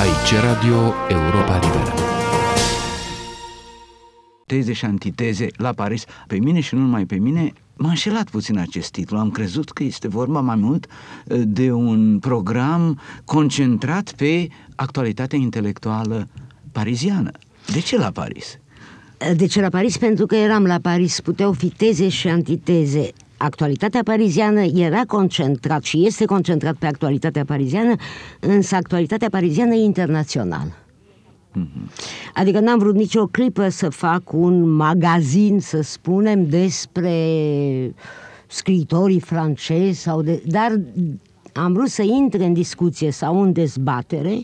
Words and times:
Aici 0.00 0.40
Radio 0.42 0.94
Europa 1.08 1.58
Liberă. 1.58 1.94
Teze 4.46 4.72
și 4.72 4.84
antiteze 4.84 5.46
la 5.56 5.72
Paris. 5.72 6.04
Pe 6.26 6.38
mine 6.38 6.60
și 6.60 6.74
nu 6.74 6.80
numai 6.80 7.04
pe 7.04 7.16
mine, 7.16 7.52
m-a 7.76 7.88
înșelat 7.88 8.30
puțin 8.30 8.58
acest 8.58 8.90
titlu. 8.90 9.18
Am 9.18 9.30
crezut 9.30 9.70
că 9.70 9.82
este 9.82 10.08
vorba 10.08 10.40
mai 10.40 10.56
mult 10.56 10.86
uh, 10.86 11.40
de 11.44 11.72
un 11.72 12.18
program 12.18 13.00
concentrat 13.24 14.12
pe 14.12 14.48
actualitatea 14.74 15.38
intelectuală 15.38 16.28
pariziană. 16.72 17.30
De 17.72 17.80
ce 17.80 17.96
la 17.96 18.10
Paris? 18.10 18.58
De 19.36 19.46
ce 19.46 19.60
la 19.60 19.68
Paris? 19.68 19.96
Pentru 19.96 20.26
că 20.26 20.36
eram 20.36 20.64
la 20.64 20.78
Paris, 20.82 21.20
puteau 21.20 21.52
fi 21.52 21.68
teze 21.68 22.08
și 22.08 22.28
antiteze. 22.28 23.10
Actualitatea 23.42 24.02
pariziană 24.02 24.60
era 24.60 25.02
concentrat 25.06 25.82
și 25.82 26.06
este 26.06 26.24
concentrat 26.24 26.74
pe 26.74 26.86
actualitatea 26.86 27.44
pariziană, 27.44 27.94
însă 28.40 28.74
actualitatea 28.76 29.28
pariziană 29.28 29.74
e 29.74 29.84
internațională. 29.84 30.72
Adică 32.34 32.60
n-am 32.60 32.78
vrut 32.78 32.94
nicio 32.94 33.26
clipă 33.26 33.68
să 33.68 33.88
fac 33.88 34.32
un 34.32 34.70
magazin, 34.70 35.60
să 35.60 35.80
spunem, 35.80 36.46
despre 36.48 37.14
scriitorii 38.46 39.20
francezi, 39.20 40.00
sau 40.00 40.22
de... 40.22 40.42
dar 40.46 40.80
am 41.52 41.72
vrut 41.72 41.88
să 41.88 42.02
intre 42.02 42.44
în 42.44 42.52
discuție 42.52 43.10
sau 43.10 43.42
în 43.42 43.52
dezbatere 43.52 44.42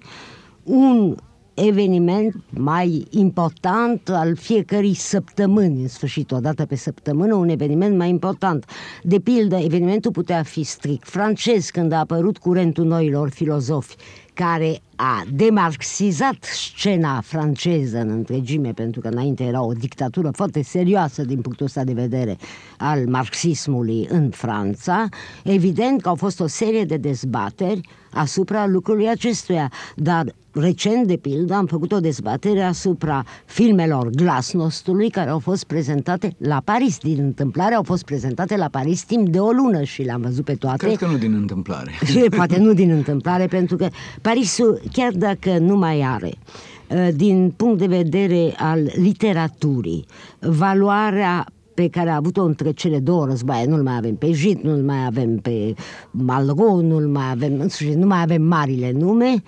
un 0.62 1.16
eveniment 1.56 2.34
mai 2.50 3.06
important 3.10 4.08
al 4.08 4.36
fiecărei 4.36 4.94
săptămâni, 4.94 5.82
în 5.82 5.88
sfârșit, 5.88 6.30
o 6.30 6.38
dată 6.38 6.66
pe 6.66 6.76
săptămână, 6.76 7.34
un 7.34 7.48
eveniment 7.48 7.96
mai 7.96 8.08
important. 8.08 8.64
De 9.02 9.18
pildă, 9.18 9.56
evenimentul 9.56 10.10
putea 10.10 10.42
fi 10.42 10.62
strict 10.62 11.08
francez 11.08 11.70
când 11.70 11.92
a 11.92 11.98
apărut 11.98 12.38
curentul 12.38 12.84
noilor 12.84 13.30
filozofi, 13.30 13.96
care 14.34 14.80
a 14.96 15.22
demarxizat 15.32 16.36
scena 16.40 17.20
franceză 17.20 17.98
în 17.98 18.08
întregime, 18.08 18.72
pentru 18.72 19.00
că 19.00 19.08
înainte 19.08 19.44
era 19.44 19.62
o 19.62 19.72
dictatură 19.72 20.30
foarte 20.30 20.62
serioasă 20.62 21.24
din 21.24 21.40
punctul 21.40 21.66
ăsta 21.66 21.84
de 21.84 21.92
vedere 21.92 22.36
al 22.78 23.06
marxismului 23.06 24.06
în 24.10 24.30
Franța, 24.30 25.08
evident 25.44 26.00
că 26.02 26.08
au 26.08 26.14
fost 26.14 26.40
o 26.40 26.46
serie 26.46 26.84
de 26.84 26.96
dezbateri 26.96 27.80
asupra 28.10 28.66
lucrului 28.66 29.08
acestuia, 29.08 29.72
dar 29.94 30.24
recent, 30.56 31.06
de 31.06 31.16
pildă, 31.16 31.54
am 31.54 31.66
făcut 31.66 31.92
o 31.92 32.00
dezbatere 32.00 32.62
asupra 32.62 33.24
filmelor 33.44 34.08
Glasnostului 34.10 35.10
care 35.10 35.30
au 35.30 35.38
fost 35.38 35.64
prezentate 35.64 36.34
la 36.38 36.60
Paris. 36.64 36.98
Din 36.98 37.18
întâmplare 37.22 37.74
au 37.74 37.82
fost 37.82 38.04
prezentate 38.04 38.56
la 38.56 38.68
Paris 38.68 39.04
timp 39.04 39.28
de 39.28 39.38
o 39.38 39.50
lună 39.50 39.82
și 39.82 40.02
le-am 40.02 40.20
văzut 40.20 40.44
pe 40.44 40.54
toate. 40.54 40.86
Cred 40.86 40.96
că 40.96 41.06
nu 41.06 41.16
din 41.16 41.34
întâmplare. 41.34 41.90
Și 42.10 42.18
poate 42.18 42.58
nu 42.58 42.72
din 42.72 42.90
întâmplare, 42.90 43.46
pentru 43.46 43.76
că 43.76 43.88
Parisul, 44.22 44.80
chiar 44.92 45.12
dacă 45.12 45.58
nu 45.58 45.76
mai 45.76 46.00
are 46.00 46.32
uh, 46.88 47.08
din 47.14 47.52
punct 47.56 47.78
de 47.78 47.86
vedere 47.86 48.54
al 48.56 48.90
literaturii, 48.94 50.06
valoarea 50.38 51.46
pe 51.76 51.88
care 51.88 52.10
a 52.10 52.16
avut-o 52.16 52.42
între 52.42 52.70
cele 52.70 52.98
două 52.98 53.26
războaie. 53.26 53.66
Nu-l 53.66 53.82
mai 53.82 53.96
avem 53.96 54.14
pe 54.14 54.32
Jit, 54.32 54.62
nu-l 54.62 54.82
mai 54.82 55.04
avem 55.06 55.36
pe 55.36 55.74
Malraux, 56.10 56.82
nu-l 56.82 57.06
mai 57.06 57.30
avem, 57.30 57.60
în 57.60 57.68
sfârșit, 57.68 57.96
nu 57.96 58.06
mai 58.06 58.20
avem 58.22 58.42
marile 58.42 58.92
nume. 58.92 59.42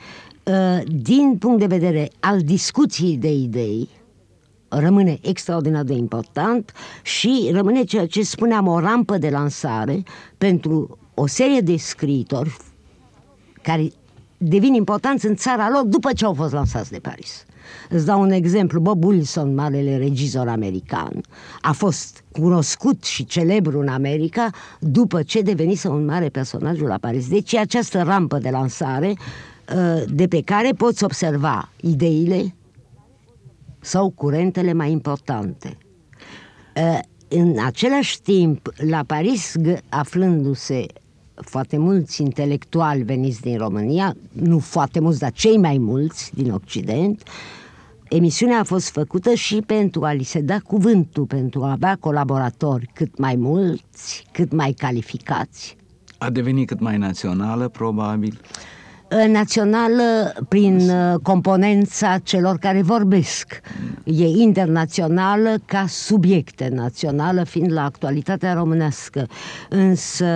Uh, 0.48 0.80
din 0.86 1.36
punct 1.38 1.58
de 1.58 1.66
vedere 1.66 2.10
al 2.20 2.40
discuției 2.40 3.16
de 3.16 3.32
idei, 3.32 3.88
rămâne 4.68 5.18
extraordinar 5.22 5.82
de 5.82 5.92
important 5.92 6.72
și 7.02 7.50
rămâne 7.52 7.84
ceea 7.84 8.06
ce 8.06 8.22
spuneam 8.22 8.66
o 8.66 8.78
rampă 8.78 9.18
de 9.18 9.28
lansare 9.28 10.02
pentru 10.38 10.98
o 11.14 11.26
serie 11.26 11.60
de 11.60 11.76
scriitori 11.76 12.56
care 13.62 13.92
devin 14.38 14.74
importanți 14.74 15.26
în 15.26 15.36
țara 15.36 15.70
lor 15.70 15.82
după 15.82 16.12
ce 16.12 16.24
au 16.24 16.34
fost 16.34 16.52
lansați 16.52 16.90
de 16.90 16.98
Paris. 16.98 17.44
Îți 17.88 18.06
dau 18.06 18.20
un 18.20 18.30
exemplu, 18.30 18.80
Bob 18.80 19.04
Wilson, 19.04 19.54
marele 19.54 19.96
regizor 19.96 20.48
american, 20.48 21.20
a 21.60 21.72
fost 21.72 22.24
cunoscut 22.32 23.04
și 23.04 23.24
celebru 23.24 23.80
în 23.80 23.88
America 23.88 24.50
după 24.80 25.22
ce 25.22 25.40
devenise 25.40 25.88
un 25.88 26.04
mare 26.04 26.28
personaj 26.28 26.80
la 26.80 26.98
Paris. 26.98 27.28
Deci 27.28 27.52
e 27.52 27.58
această 27.58 28.02
rampă 28.02 28.38
de 28.38 28.50
lansare 28.50 29.08
uh, 29.08 29.16
de 30.06 30.26
pe 30.26 30.42
care 30.42 30.72
poți 30.72 31.04
observa 31.04 31.68
ideile 31.80 32.54
sau 33.80 34.10
curentele 34.10 34.72
mai 34.72 34.90
importante. 34.90 35.78
Uh, 36.76 36.98
în 37.28 37.54
același 37.64 38.20
timp, 38.20 38.72
la 38.76 39.02
Paris, 39.06 39.54
aflându-se 39.88 40.86
foarte 41.34 41.76
mulți 41.76 42.22
intelectuali 42.22 43.02
veniți 43.02 43.40
din 43.40 43.58
România, 43.58 44.14
nu 44.32 44.58
foarte 44.58 45.00
mulți, 45.00 45.18
dar 45.18 45.32
cei 45.32 45.56
mai 45.58 45.78
mulți 45.78 46.34
din 46.34 46.50
Occident, 46.50 47.22
emisiunea 48.08 48.58
a 48.58 48.64
fost 48.64 48.90
făcută 48.90 49.34
și 49.34 49.62
pentru 49.66 50.04
a 50.04 50.12
li 50.12 50.22
se 50.22 50.40
da 50.40 50.58
cuvântul, 50.58 51.24
pentru 51.24 51.62
a 51.62 51.70
avea 51.70 51.96
colaboratori 52.00 52.90
cât 52.94 53.18
mai 53.18 53.36
mulți, 53.36 54.26
cât 54.32 54.52
mai 54.52 54.72
calificați. 54.72 55.76
A 56.18 56.30
devenit 56.30 56.66
cât 56.66 56.80
mai 56.80 56.98
națională, 56.98 57.68
probabil. 57.68 58.40
Națională 59.28 60.32
prin 60.48 60.90
uh, 60.90 61.14
componența 61.22 62.18
celor 62.18 62.58
care 62.58 62.82
vorbesc. 62.82 63.60
E 64.04 64.26
internațională 64.26 65.54
ca 65.64 65.84
subiecte 65.86 66.68
națională, 66.72 67.44
fiind 67.44 67.72
la 67.72 67.84
actualitatea 67.84 68.52
românească. 68.52 69.26
Însă 69.68 70.26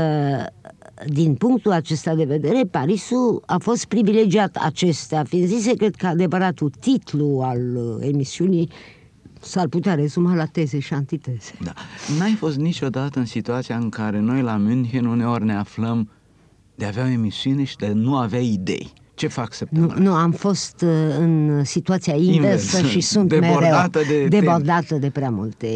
din 1.07 1.35
punctul 1.35 1.73
acesta 1.73 2.15
de 2.15 2.25
vedere, 2.25 2.61
Parisul 2.71 3.43
a 3.47 3.59
fost 3.59 3.85
privilegiat 3.85 4.57
acestea, 4.61 5.25
fiind 5.25 5.47
zise, 5.47 5.75
cred 5.75 5.95
că 5.95 6.07
adevăratul 6.07 6.71
titlu 6.81 7.41
al 7.43 7.77
uh, 7.77 8.07
emisiunii 8.09 8.71
s-ar 9.41 9.69
putea 9.69 9.95
rezuma 9.95 10.35
la 10.35 10.45
teze 10.45 10.79
și 10.79 10.95
antiteze. 10.95 11.53
Da. 11.65 11.73
N-ai 12.19 12.35
fost 12.35 12.57
niciodată 12.57 13.19
în 13.19 13.25
situația 13.25 13.77
în 13.77 13.89
care 13.89 14.19
noi 14.19 14.43
la 14.43 14.57
München 14.57 15.05
uneori 15.05 15.45
ne 15.45 15.55
aflăm 15.55 16.09
de 16.75 16.85
a 16.85 16.89
avea 16.89 17.05
o 17.05 17.09
emisiune 17.09 17.65
și 17.65 17.77
de 17.77 17.87
a 17.87 17.93
nu 17.93 18.17
avea 18.17 18.41
idei. 18.41 18.93
Ce 19.15 19.27
fac 19.29 19.53
săptămâna? 19.55 19.95
Nu, 19.95 20.03
nu 20.03 20.13
am 20.15 20.31
fost 20.31 20.85
uh, 20.85 20.89
în 21.19 21.65
situația 21.65 22.15
inversă 22.15 22.77
Invers, 22.77 22.93
și 22.95 23.01
sunt 23.13 23.29
debordată 23.29 23.99
mereu 24.09 24.29
de 24.29 24.39
debordată 24.39 24.95
de 24.97 25.11
prea 25.11 25.31
multe 25.31 25.67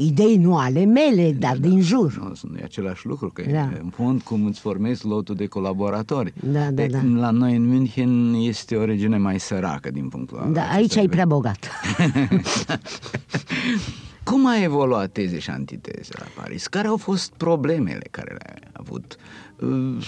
idei, 0.00 0.36
nu 0.36 0.56
ale 0.56 0.84
mele, 0.84 1.32
dar 1.32 1.56
Da. 1.56 1.68
din 1.68 1.80
jur. 1.80 2.18
Nu, 2.18 2.32
nu 2.50 2.56
e 2.58 2.62
același 2.64 3.06
lucru, 3.06 3.30
că 3.32 3.42
Da. 3.46 3.52
da. 3.52 3.62
în 3.82 3.90
fond 3.94 4.22
cum 4.22 4.44
îți 4.46 4.60
formezi 4.60 5.06
lotul 5.06 5.34
de 5.34 5.46
colaboratori. 5.46 6.32
Da, 6.52 6.58
da, 6.60 6.70
De- 6.70 6.86
da. 6.86 6.98
La 7.16 7.30
noi 7.30 7.56
în 7.56 7.66
München 7.68 8.34
este 8.34 8.76
o 8.76 8.84
regiune 8.84 9.18
mai 9.18 9.40
săracă 9.40 9.90
din 9.90 10.08
punctul 10.08 10.38
Da, 10.52 10.60
acesta 10.60 10.74
aici 10.76 10.92
de 10.94 11.00
ai 11.00 11.06
vedere. 11.06 11.26
prea 11.26 11.26
bogat. 11.26 11.68
Cum 14.30 14.46
a 14.46 14.62
evoluat 14.62 15.10
teze 15.12 15.38
și 15.38 15.50
antiteze 15.50 16.10
la 16.18 16.24
Paris? 16.42 16.66
Care 16.66 16.88
au 16.88 16.96
fost 16.96 17.32
problemele 17.36 18.02
care 18.10 18.36
le-ai 18.38 18.70
avut? 18.72 19.16
Uh, 19.60 20.04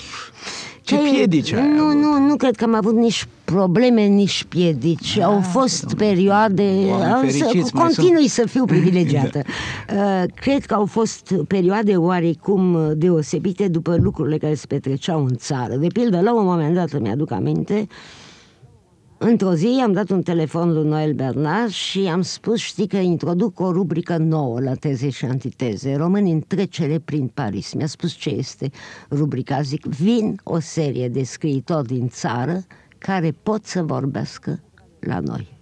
Ce 0.83 0.97
Păi, 0.97 1.10
piedici 1.15 1.53
ai 1.53 1.72
Nu, 1.77 1.83
avut? 1.83 1.94
nu, 1.94 2.19
nu 2.19 2.37
cred 2.37 2.56
că 2.56 2.65
am 2.65 2.75
avut 2.75 2.94
nici 2.94 3.27
probleme, 3.44 4.05
nici 4.06 4.44
piedici. 4.49 5.16
Da, 5.16 5.25
Au 5.27 5.41
fost 5.41 5.82
domnule, 5.84 6.12
perioade... 6.12 6.62
oameni 6.88 7.12
am 7.12 7.28
să, 7.28 7.37
fericiți 7.37 7.75
mai 7.75 7.84
continui 7.84 8.28
să 8.28 8.47
fiu 8.47 8.65
privilegiată. 8.65 9.43
Uh, 9.97 10.22
Cred 10.34 10.65
că 10.65 10.75
au 10.75 10.87
fost 10.87 11.34
perioade 11.47 11.97
oarecum 11.97 12.93
deosebite 12.97 13.69
după 13.69 13.97
lucrurile 13.97 14.38
care 14.38 14.55
se 14.55 14.66
petreceau 14.66 15.25
în 15.25 15.37
țară. 15.37 15.75
De 15.75 15.87
pildă, 15.87 16.21
la 16.21 16.34
un 16.34 16.44
moment 16.44 16.75
dat, 16.75 16.91
îmi 16.91 17.11
aduc 17.11 17.31
aminte, 17.31 17.87
Într-o 19.25 19.55
zi 19.55 19.81
am 19.83 19.93
dat 19.93 20.10
un 20.10 20.22
telefon 20.22 20.72
lui 20.72 20.88
Noel 20.88 21.12
Bernard 21.12 21.71
și 21.71 22.09
am 22.12 22.22
spus, 22.22 22.59
știi 22.59 22.87
că 22.87 22.97
introduc 22.97 23.60
o 23.60 23.72
rubrică 23.72 24.16
nouă 24.16 24.60
la 24.60 24.75
teze 24.75 25.10
și 25.10 25.25
antiteze, 25.25 25.97
români 25.97 26.33
în 26.33 26.41
trecere 26.41 26.99
prin 26.99 27.27
Paris. 27.27 27.72
Mi-a 27.72 27.87
spus 27.87 28.12
ce 28.12 28.28
este 28.28 28.71
rubrica, 29.11 29.61
zic, 29.61 29.84
vin 29.84 30.41
o 30.43 30.61
serie 30.61 31.09
de 31.09 31.22
scriitori 31.22 31.87
din 31.87 32.09
țară 32.09 32.65
care 32.99 33.34
pot 33.43 33.65
să 33.65 33.82
vorbească 33.82 34.61
la 35.00 35.20
noi. 35.20 35.58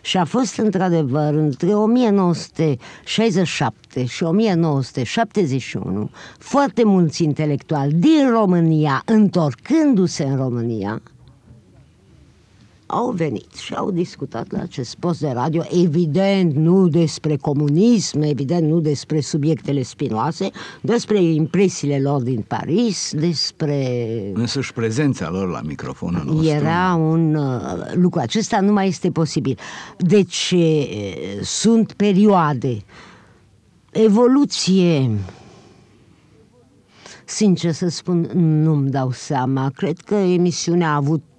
Și 0.00 0.16
a 0.16 0.24
fost 0.24 0.58
într-adevăr 0.58 1.34
între 1.34 1.74
1967 1.74 4.04
și 4.04 4.22
1971 4.22 6.10
foarte 6.38 6.84
mulți 6.84 7.22
intelectuali 7.22 7.92
din 7.92 8.30
România, 8.30 9.02
întorcându-se 9.06 10.24
în 10.24 10.36
România, 10.36 11.02
au 12.86 13.10
venit 13.10 13.52
și 13.54 13.74
au 13.74 13.90
discutat 13.90 14.52
la 14.52 14.60
acest 14.60 14.94
post 14.94 15.20
de 15.20 15.30
radio, 15.30 15.62
evident 15.70 16.54
nu 16.54 16.88
despre 16.88 17.36
comunism, 17.36 18.20
evident 18.20 18.68
nu 18.68 18.80
despre 18.80 19.20
subiectele 19.20 19.82
spinoase, 19.82 20.50
despre 20.80 21.22
impresiile 21.22 22.00
lor 22.00 22.22
din 22.22 22.44
Paris, 22.48 23.12
despre... 23.14 24.30
Însăși 24.34 24.72
prezența 24.72 25.30
lor 25.30 25.50
la 25.50 25.60
microfonul 25.60 26.22
nostru. 26.24 26.46
Era 26.46 26.94
un 26.94 27.34
uh, 27.34 27.62
lucru 27.94 28.20
acesta 28.20 28.60
nu 28.60 28.72
mai 28.72 28.88
este 28.88 29.10
posibil. 29.10 29.58
Deci 29.98 30.54
uh, 30.56 31.42
sunt 31.42 31.92
perioade, 31.92 32.84
evoluție, 33.90 35.10
sincer 37.24 37.72
să 37.72 37.88
spun, 37.88 38.30
nu-mi 38.34 38.90
dau 38.90 39.10
seama. 39.12 39.70
Cred 39.76 39.98
că 39.98 40.14
emisiunea 40.14 40.90
a 40.90 40.94
avut 40.94 41.22
A 41.22 41.35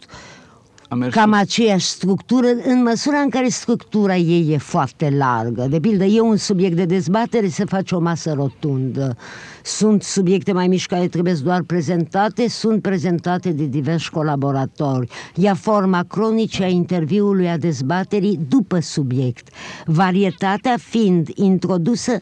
mers 0.95 1.13
cam 1.13 1.29
cu- 1.29 1.35
aceeași 1.35 1.85
structură, 1.85 2.47
în 2.65 2.81
măsura 2.83 3.17
în 3.17 3.29
care 3.29 3.47
structura 3.47 4.15
ei 4.15 4.51
e 4.53 4.57
foarte 4.57 5.09
largă. 5.17 5.67
De 5.69 5.79
pildă, 5.79 6.03
e 6.03 6.19
un 6.21 6.37
subiect 6.37 6.75
de 6.75 6.85
dezbatere, 6.85 7.47
se 7.47 7.65
face 7.65 7.95
o 7.95 7.99
masă 7.99 8.33
rotundă. 8.33 9.15
Sunt 9.63 10.03
subiecte 10.03 10.51
mai 10.51 10.67
mici 10.67 10.85
care 10.85 11.07
trebuie 11.07 11.33
doar 11.43 11.61
prezentate, 11.63 12.47
sunt 12.49 12.81
prezentate 12.81 13.51
de 13.51 13.65
diversi 13.65 14.09
colaboratori. 14.09 15.07
Ia 15.35 15.53
forma 15.53 16.03
cronice 16.07 16.63
a 16.63 16.67
interviului, 16.67 17.49
a 17.49 17.57
dezbaterii 17.57 18.39
după 18.49 18.79
subiect. 18.79 19.47
Varietatea 19.85 20.75
fiind 20.77 21.27
introdusă 21.35 22.19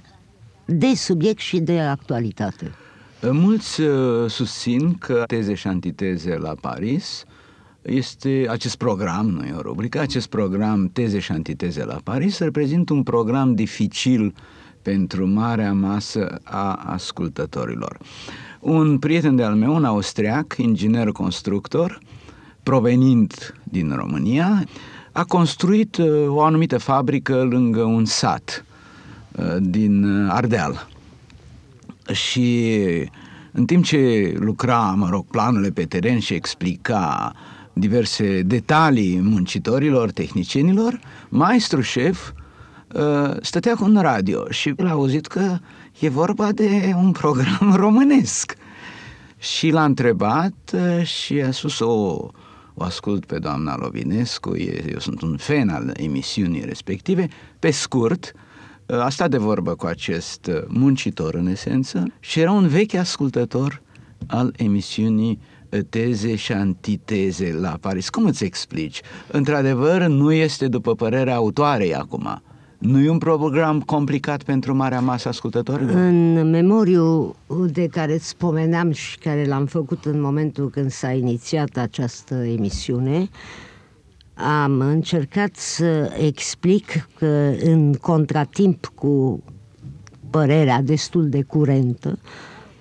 de 0.66 0.94
subiect 0.96 1.40
și 1.40 1.60
de 1.60 1.80
actualitate. 1.80 2.72
Mulți 3.32 3.82
uh, 3.82 4.30
susțin 4.30 4.94
că 4.94 5.24
teze 5.28 5.54
și 5.54 5.68
antiteze 5.68 6.38
la 6.38 6.56
Paris 6.62 7.24
este 7.86 8.46
acest 8.50 8.76
program, 8.76 9.30
nu 9.30 9.46
e 9.46 9.54
o 9.58 9.62
rubrică, 9.62 10.00
acest 10.00 10.28
program 10.28 10.90
Teze 10.94 11.20
și 11.20 11.32
antiteze 11.32 11.84
la 11.84 12.00
Paris 12.04 12.40
reprezintă 12.40 12.94
un 12.94 13.04
program 13.04 13.56
dificil 13.56 14.34
pentru 14.82 15.28
marea 15.28 15.74
masă 15.74 16.40
a 16.44 16.74
ascultătorilor. 16.74 17.98
Un 18.60 18.98
prieten 19.00 19.36
de-al 19.36 19.56
meu, 19.56 19.76
un 19.76 19.86
austriac, 19.86 20.56
inginer 20.58 21.08
constructor, 21.08 22.00
provenind 22.64 23.54
din 23.64 23.94
România, 23.96 24.64
a 25.12 25.24
construit 25.24 25.98
uh, 25.98 26.28
o 26.28 26.42
anumită 26.42 26.78
fabrică 26.78 27.44
lângă 27.44 27.84
un 27.84 28.06
sat 28.06 28.66
uh, 29.32 29.56
din 29.60 30.04
uh, 30.04 30.32
Ardeal. 30.34 30.88
Și 32.14 32.78
în 33.52 33.66
timp 33.66 33.84
ce 33.84 34.34
lucra, 34.40 34.80
mă 34.80 35.10
rog, 35.10 35.26
planurile 35.26 35.70
pe 35.70 35.86
teren 35.86 36.20
și 36.20 36.34
explica 36.34 37.34
diverse 37.78 38.42
detalii 38.42 39.20
muncitorilor, 39.22 40.12
tehnicienilor, 40.12 41.00
maestru 41.30 41.82
șef 41.82 42.32
uh, 42.94 43.32
stătea 43.42 43.76
cu 43.76 43.84
un 43.84 44.02
radio 44.02 44.50
și 44.50 44.74
l-a 44.78 44.92
auzit 44.92 45.28
că 45.28 45.58
e 46.00 46.10
vorba 46.10 46.52
de 46.52 46.94
un 46.96 47.12
program 47.12 47.74
românesc. 47.84 48.56
Și 49.38 49.70
l-a 49.70 49.84
întrebat 49.84 50.54
uh, 50.74 51.06
și 51.06 51.42
a 51.42 51.52
spus 51.52 51.80
o, 51.80 51.92
o 52.74 52.84
ascult 52.84 53.26
pe 53.26 53.40
doamna 53.40 53.78
Lovinescu, 53.78 54.58
eu 54.92 55.00
sunt 55.00 55.22
un 55.22 55.38
fan 55.38 55.70
al 55.70 55.92
emisiunii 55.94 56.66
respective, 56.66 57.28
pe 57.60 57.72
scurt, 57.72 58.34
a 58.86 59.10
stat 59.10 59.30
de 59.30 59.38
vorbă 59.38 59.76
cu 59.76 59.86
acest 59.86 60.46
uh, 60.48 60.64
muncitor 60.68 61.34
în 61.34 61.48
esență 61.48 62.04
și 62.20 62.40
era 62.40 62.52
un 62.52 62.68
vechi 62.68 62.94
ascultător 62.94 63.82
al 64.28 64.54
emisiunii 64.58 65.40
uh, 65.42 65.55
Teze 65.90 66.36
și 66.36 66.52
antiteze 66.52 67.54
la 67.54 67.78
Paris. 67.82 68.10
Cum 68.10 68.26
îți 68.26 68.44
explici? 68.44 69.02
Într-adevăr, 69.32 70.08
nu 70.08 70.32
este 70.32 70.68
după 70.68 70.96
părerea 70.96 71.36
autoarei 71.36 71.96
acum. 71.96 72.42
Nu 72.78 73.00
e 73.00 73.10
un 73.10 73.18
program 73.18 73.82
complicat 73.82 74.44
pentru 74.44 74.76
marea 74.76 75.00
masă 75.00 75.28
ascultătorilor? 75.28 75.96
În 75.96 76.50
memoriu 76.50 77.36
de 77.72 77.88
care 77.88 78.14
îți 78.14 78.28
spomeneam 78.28 78.92
și 78.92 79.18
care 79.18 79.46
l-am 79.46 79.66
făcut 79.66 80.06
în 80.06 80.22
momentul 80.22 80.70
când 80.70 80.92
s-a 80.92 81.12
inițiat 81.12 81.78
această 81.78 82.36
emisiune, 82.36 83.30
am 84.34 84.80
încercat 84.80 85.56
să 85.56 86.12
explic 86.18 87.10
că 87.18 87.54
în 87.64 87.94
contratimp 87.94 88.92
cu 88.96 89.44
părerea 90.30 90.82
destul 90.82 91.30
de 91.30 91.42
curentă, 91.42 92.20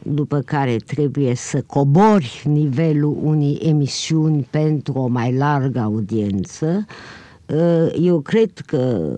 după 0.06 0.38
care 0.40 0.76
trebuie 0.76 1.34
să 1.34 1.62
cobori 1.66 2.42
nivelul 2.44 3.18
unei 3.22 3.54
emisiuni 3.62 4.46
pentru 4.50 4.92
o 4.92 5.06
mai 5.06 5.34
largă 5.34 5.80
audiență, 5.80 6.84
eu 8.00 8.20
cred 8.20 8.50
că 8.66 9.12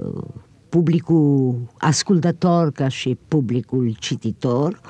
publicul 0.68 1.54
ascultător 1.78 2.72
ca 2.72 2.88
și 2.88 3.18
publicul 3.28 3.96
cititor 3.98 4.80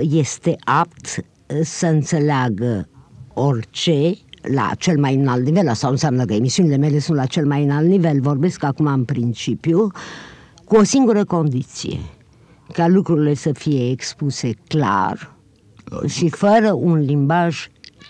este 0.00 0.56
apt 0.64 1.24
să 1.62 1.86
înțeleagă 1.86 2.88
orice 3.34 4.14
la 4.54 4.70
cel 4.78 4.98
mai 4.98 5.14
înalt 5.14 5.44
nivel, 5.44 5.68
asta 5.68 5.88
înseamnă 5.88 6.24
că 6.24 6.32
emisiunile 6.32 6.76
mele 6.76 6.98
sunt 6.98 7.16
la 7.16 7.26
cel 7.26 7.46
mai 7.46 7.64
înalt 7.64 7.86
nivel, 7.86 8.20
vorbesc 8.20 8.62
acum 8.62 8.86
în 8.86 9.04
principiu, 9.04 9.90
cu 10.64 10.76
o 10.76 10.82
singură 10.82 11.24
condiție, 11.24 11.98
ca 12.72 12.88
lucrurile 12.88 13.34
să 13.34 13.52
fie 13.52 13.90
expuse 13.90 14.50
clar 14.68 15.36
Logic. 15.84 16.10
și 16.10 16.28
fără 16.28 16.72
un 16.72 16.98
limbaj 16.98 17.68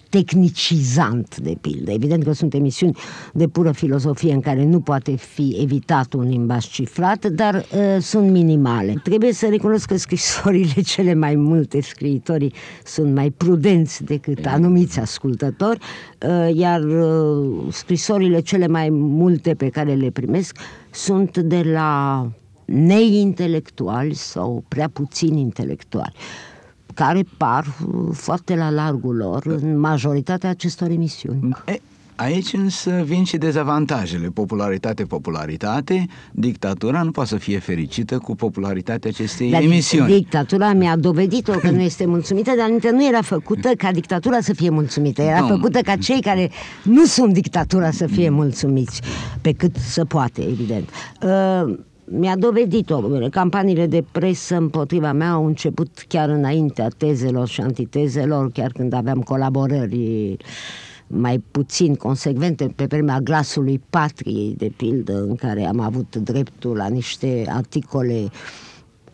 tehnicizant, 0.08 1.36
de 1.36 1.56
pildă. 1.60 1.90
Evident 1.90 2.24
că 2.24 2.32
sunt 2.32 2.54
emisiuni 2.54 2.96
de 3.32 3.48
pură 3.48 3.72
filozofie 3.72 4.32
în 4.32 4.40
care 4.40 4.64
nu 4.64 4.80
poate 4.80 5.16
fi 5.16 5.56
evitat 5.60 6.12
un 6.12 6.28
limbaj 6.28 6.66
cifrat, 6.66 7.26
dar 7.26 7.54
uh, 7.54 7.96
sunt 8.00 8.30
minimale. 8.30 9.00
Trebuie 9.02 9.32
să 9.32 9.46
recunosc 9.46 9.86
că 9.86 9.96
scrisorile 9.96 10.82
cele 10.94 11.14
mai 11.14 11.34
multe, 11.34 11.80
scriitorii, 11.80 12.52
sunt 12.84 13.14
mai 13.14 13.30
prudenți 13.30 14.04
decât 14.04 14.46
anumiți 14.46 15.00
ascultători, 15.00 15.78
uh, 16.28 16.54
iar 16.54 16.82
uh, 16.82 17.72
scrisorile 17.72 18.40
cele 18.40 18.66
mai 18.66 18.88
multe 18.90 19.54
pe 19.54 19.68
care 19.68 19.94
le 19.94 20.10
primesc 20.10 20.58
sunt 20.90 21.38
de 21.38 21.62
la 21.72 22.20
neintelectuali 22.66 24.14
sau 24.14 24.64
prea 24.68 24.88
puțin 24.88 25.36
intelectuali 25.36 26.14
care 26.96 27.24
par 27.36 27.64
foarte 28.12 28.54
la 28.54 28.70
largul 28.70 29.16
lor 29.16 29.46
în 29.46 29.78
majoritatea 29.78 30.50
acestor 30.50 30.90
emisiuni. 30.90 31.56
E, 31.66 31.80
aici 32.14 32.52
însă 32.52 33.02
vin 33.04 33.24
și 33.24 33.36
dezavantajele. 33.36 34.28
Popularitate, 34.28 35.02
popularitate, 35.02 36.06
dictatura 36.32 37.02
nu 37.02 37.10
poate 37.10 37.28
să 37.28 37.36
fie 37.36 37.58
fericită 37.58 38.18
cu 38.18 38.34
popularitatea 38.34 39.10
acestei 39.10 39.50
Dar 39.50 39.62
emisiuni. 39.62 40.12
Dictatura 40.12 40.72
mi-a 40.72 40.96
dovedit-o 40.96 41.52
că 41.52 41.70
nu 41.70 41.80
este 41.80 42.06
mulțumită, 42.06 42.50
dar 42.58 42.92
nu 42.92 43.06
era 43.06 43.22
făcută 43.22 43.70
ca 43.76 43.92
dictatura 43.92 44.40
să 44.40 44.52
fie 44.54 44.70
mulțumită, 44.70 45.22
era 45.22 45.38
Domnul. 45.38 45.56
făcută 45.56 45.78
ca 45.80 45.96
cei 45.96 46.20
care 46.20 46.50
nu 46.82 47.04
sunt 47.04 47.32
dictatura 47.32 47.90
să 47.90 48.06
fie 48.06 48.30
mulțumiți, 48.30 49.00
pe 49.40 49.52
cât 49.52 49.76
să 49.76 50.04
poate, 50.04 50.42
evident. 50.42 50.88
Uh, 51.22 51.78
mi-a 52.10 52.36
dovedit-o. 52.36 53.00
Campaniile 53.30 53.86
de 53.86 54.04
presă 54.12 54.56
împotriva 54.56 55.12
mea 55.12 55.30
au 55.30 55.46
început 55.46 56.04
chiar 56.08 56.28
înaintea 56.28 56.88
tezelor 56.96 57.48
și 57.48 57.60
antitezelor, 57.60 58.50
chiar 58.50 58.72
când 58.72 58.92
aveam 58.92 59.20
colaborări 59.20 60.36
mai 61.06 61.42
puțin 61.50 61.94
consecvente 61.94 62.72
pe 62.76 62.84
vremea 62.84 63.20
glasului 63.20 63.80
patriei, 63.90 64.54
de 64.56 64.72
pildă, 64.76 65.22
în 65.28 65.34
care 65.34 65.64
am 65.64 65.80
avut 65.80 66.16
dreptul 66.16 66.76
la 66.76 66.86
niște 66.86 67.44
articole 67.48 68.24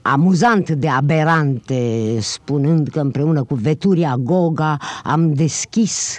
amuzant 0.03 0.71
de 0.71 0.89
aberante, 0.89 2.17
spunând 2.21 2.89
că 2.89 3.01
împreună 3.01 3.43
cu 3.43 3.55
Veturia 3.55 4.17
Goga 4.17 4.77
am 5.03 5.33
deschis 5.33 6.19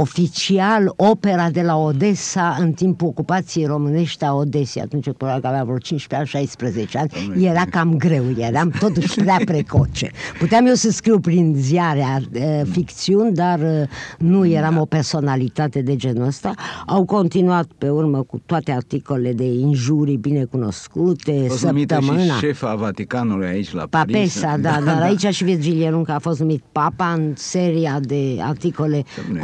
oficial 0.00 0.92
opera 0.96 1.50
de 1.50 1.62
la 1.62 1.76
Odessa 1.76 2.56
în 2.60 2.72
timpul 2.72 3.08
ocupației 3.08 3.66
românești 3.66 4.24
a 4.24 4.34
Odesei. 4.34 4.82
Atunci 4.82 5.06
probabil 5.16 5.40
că 5.42 5.46
avea 5.46 5.64
vreo 5.64 5.78
15 5.78 6.14
ani, 6.36 6.46
16 6.46 6.98
ani. 6.98 7.44
Era 7.44 7.64
cam 7.70 7.96
greu, 7.96 8.24
eram 8.36 8.70
totuși 8.80 9.20
prea 9.20 9.36
precoce. 9.44 10.10
Puteam 10.38 10.66
eu 10.66 10.74
să 10.74 10.90
scriu 10.90 11.18
prin 11.20 11.54
ziare 11.56 12.22
uh, 12.34 12.60
ficțiuni, 12.70 13.34
dar 13.34 13.58
uh, 13.58 13.88
nu 14.18 14.46
eram 14.46 14.78
o 14.78 14.84
personalitate 14.84 15.82
de 15.82 15.96
genul 15.96 16.26
ăsta. 16.26 16.54
Au 16.86 17.04
continuat 17.04 17.66
pe 17.78 17.88
urmă 17.88 18.22
cu 18.22 18.42
toate 18.46 18.72
articolele 18.72 19.32
de 19.32 19.44
injurii 19.44 20.16
bine 20.16 20.44
cunoscute, 20.44 21.42
A 21.44 21.48
fost 21.48 21.64
numită 21.64 21.94
săptămâna. 21.94 22.22
și 22.34 22.38
șefa 22.38 22.74
Vaticanului 22.74 23.46
aici 23.46 23.72
la 23.72 23.86
Paris. 23.90 24.14
Papesa, 24.14 24.56
da, 24.60 24.80
dar 24.84 25.02
aici 25.08 25.26
și 25.26 25.44
Virgilie 25.44 25.88
Runca 25.88 26.14
a 26.14 26.18
fost 26.18 26.38
numit 26.40 26.62
papa 26.72 27.12
în 27.12 27.32
seria 27.36 27.98
de 28.00 28.36
articole 28.40 29.02
Dom'le. 29.02 29.38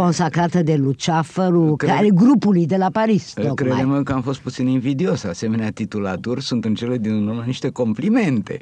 Consacrate 0.44 0.62
de 0.62 0.82
Luceafăru, 0.82 1.74
Cred- 1.76 1.90
care 1.90 2.08
grupului 2.10 2.66
de 2.66 2.76
la 2.76 2.88
Paris, 2.92 3.32
tocmai. 3.32 3.54
Credem 3.54 4.02
că 4.02 4.12
am 4.12 4.22
fost 4.22 4.40
puțin 4.40 4.66
invidios. 4.66 5.24
Asemenea 5.24 5.70
titulaturi 5.70 6.42
sunt 6.42 6.64
în 6.64 6.74
cele 6.74 6.98
din 6.98 7.26
urmă 7.26 7.42
niște 7.46 7.68
complimente. 7.70 8.58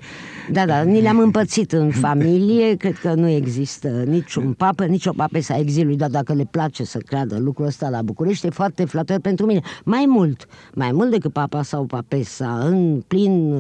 Da, 0.53 0.67
da, 0.67 0.83
ni 0.83 1.01
le-am 1.01 1.19
împărțit 1.19 1.73
în 1.73 1.91
familie, 1.91 2.75
cred 2.75 2.99
că 2.99 3.15
nu 3.15 3.29
există 3.29 3.89
niciun 3.89 4.53
papă, 4.53 4.85
nici 4.85 5.07
o 5.07 5.13
papesa 5.13 5.59
exilului, 5.59 5.97
dar 5.97 6.11
dacă 6.11 6.33
le 6.33 6.49
place 6.51 6.85
să 6.85 6.99
creadă 6.99 7.39
lucrul 7.39 7.67
ăsta 7.67 7.89
la 7.89 8.03
București, 8.03 8.47
e 8.47 8.51
foarte 8.51 8.85
flator 8.85 9.21
pentru 9.21 9.47
mine. 9.47 9.61
Mai 9.85 10.05
mult, 10.09 10.47
mai 10.75 10.93
mult 10.93 11.11
decât 11.11 11.33
papa 11.33 11.63
sau 11.63 11.85
papesa, 11.85 12.59
în, 12.65 13.03
plin, 13.07 13.53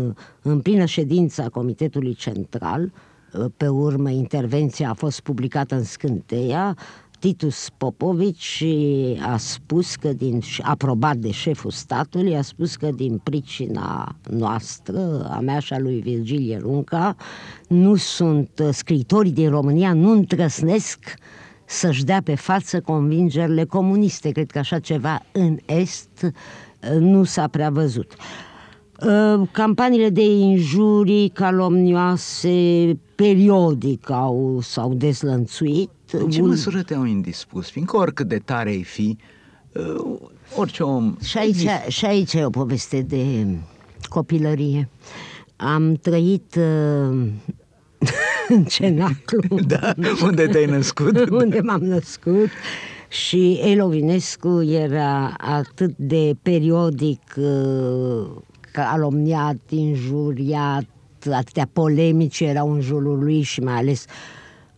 în 0.42 0.60
plină 0.60 0.84
ședință 0.84 1.42
a 1.42 1.48
Comitetului 1.48 2.14
Central, 2.14 2.92
pe 3.56 3.68
urmă 3.68 4.10
intervenția 4.10 4.90
a 4.90 4.94
fost 4.94 5.20
publicată 5.20 5.74
în 5.74 5.84
Scânteia, 5.84 6.76
Titus 7.22 7.68
Popovici 7.76 8.64
a 9.20 9.36
spus 9.36 9.94
că 9.94 10.12
din, 10.12 10.40
aprobat 10.62 11.16
de 11.16 11.30
șeful 11.30 11.70
statului, 11.70 12.36
a 12.36 12.42
spus 12.42 12.76
că 12.76 12.90
din 12.90 13.18
pricina 13.18 14.16
noastră, 14.30 15.28
a 15.30 15.40
mea 15.40 15.58
și 15.58 15.72
a 15.72 15.78
lui 15.78 16.00
Virgilie 16.00 16.58
Runca, 16.58 17.16
nu 17.68 17.94
sunt 17.96 18.50
uh, 18.62 18.68
scriitorii 18.72 19.32
din 19.32 19.50
România, 19.50 19.92
nu 19.92 20.10
îndrăznesc 20.10 21.14
să-și 21.64 22.04
dea 22.04 22.20
pe 22.24 22.34
față 22.34 22.80
convingerile 22.80 23.64
comuniste. 23.64 24.30
Cred 24.30 24.50
că 24.50 24.58
așa 24.58 24.78
ceva 24.78 25.22
în 25.32 25.58
Est 25.64 26.08
uh, 26.22 26.98
nu 26.98 27.24
s-a 27.24 27.48
prea 27.48 27.70
văzut. 27.70 28.12
Uh, 28.12 28.51
campaniile 29.50 30.09
de 30.09 30.25
injurii 30.25 31.28
calomnioase 31.28 32.99
periodic 33.14 34.11
au, 34.11 34.59
s-au 34.62 34.94
dezlănțuit. 34.94 35.90
În 36.12 36.30
ce 36.30 36.42
măsură 36.42 36.82
te-au 36.82 37.04
indispus? 37.04 37.71
Fiindcă 37.71 37.97
oricât 37.97 38.28
de 38.28 38.38
tare 38.38 38.68
ai 38.68 38.82
fi, 38.82 39.16
orice 40.56 40.82
om... 40.82 41.16
Și 41.23 41.38
aici, 41.38 41.66
și 41.88 42.04
aici 42.04 42.32
e 42.32 42.44
o 42.44 42.50
poveste 42.50 43.00
de 43.00 43.47
copilărie. 44.09 44.88
Am 45.56 45.94
trăit 45.94 46.54
uh, 46.54 47.26
în 48.49 48.64
cenaclu. 48.64 49.40
Da, 49.66 49.94
unde 50.23 50.47
te-ai 50.47 50.66
născut? 50.66 51.28
unde 51.42 51.61
m-am 51.61 51.80
născut. 51.80 52.49
Și 53.09 53.61
Elovinescu 53.64 54.62
era 54.62 55.35
atât 55.38 55.94
de 55.97 56.37
periodic 56.42 57.23
uh, 57.37 58.26
calomniat, 58.72 59.58
injuriat, 59.68 60.86
atâtea 61.32 61.68
polemici 61.72 62.40
erau 62.40 62.72
în 62.72 62.80
jurul 62.80 63.18
lui 63.18 63.42
și 63.42 63.60
mai 63.60 63.74
ales 63.74 64.04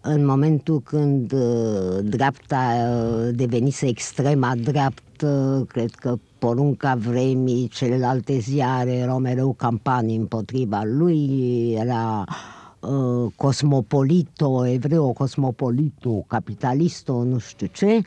în 0.07 0.25
momentul 0.25 0.81
când 0.81 1.33
uh, 1.33 1.99
dreapta 2.03 2.57
uh, 2.57 3.29
devenise 3.35 3.87
extrema 3.87 4.55
dreaptă, 4.63 5.65
cred 5.69 5.91
că 5.91 6.19
porunca 6.39 6.95
vremii, 6.95 7.69
celelalte 7.69 8.39
ziare 8.39 8.93
erau 8.93 9.19
mereu 9.19 9.53
campanii 9.53 10.17
împotriva 10.17 10.83
lui, 10.85 11.73
era 11.73 12.25
uh, 12.81 13.33
cosmopolito, 13.37 14.67
evreo 14.67 15.13
cosmopolito, 15.13 16.25
capitalisto, 16.27 17.23
nu 17.23 17.39
știu 17.39 17.67
ce, 17.73 18.01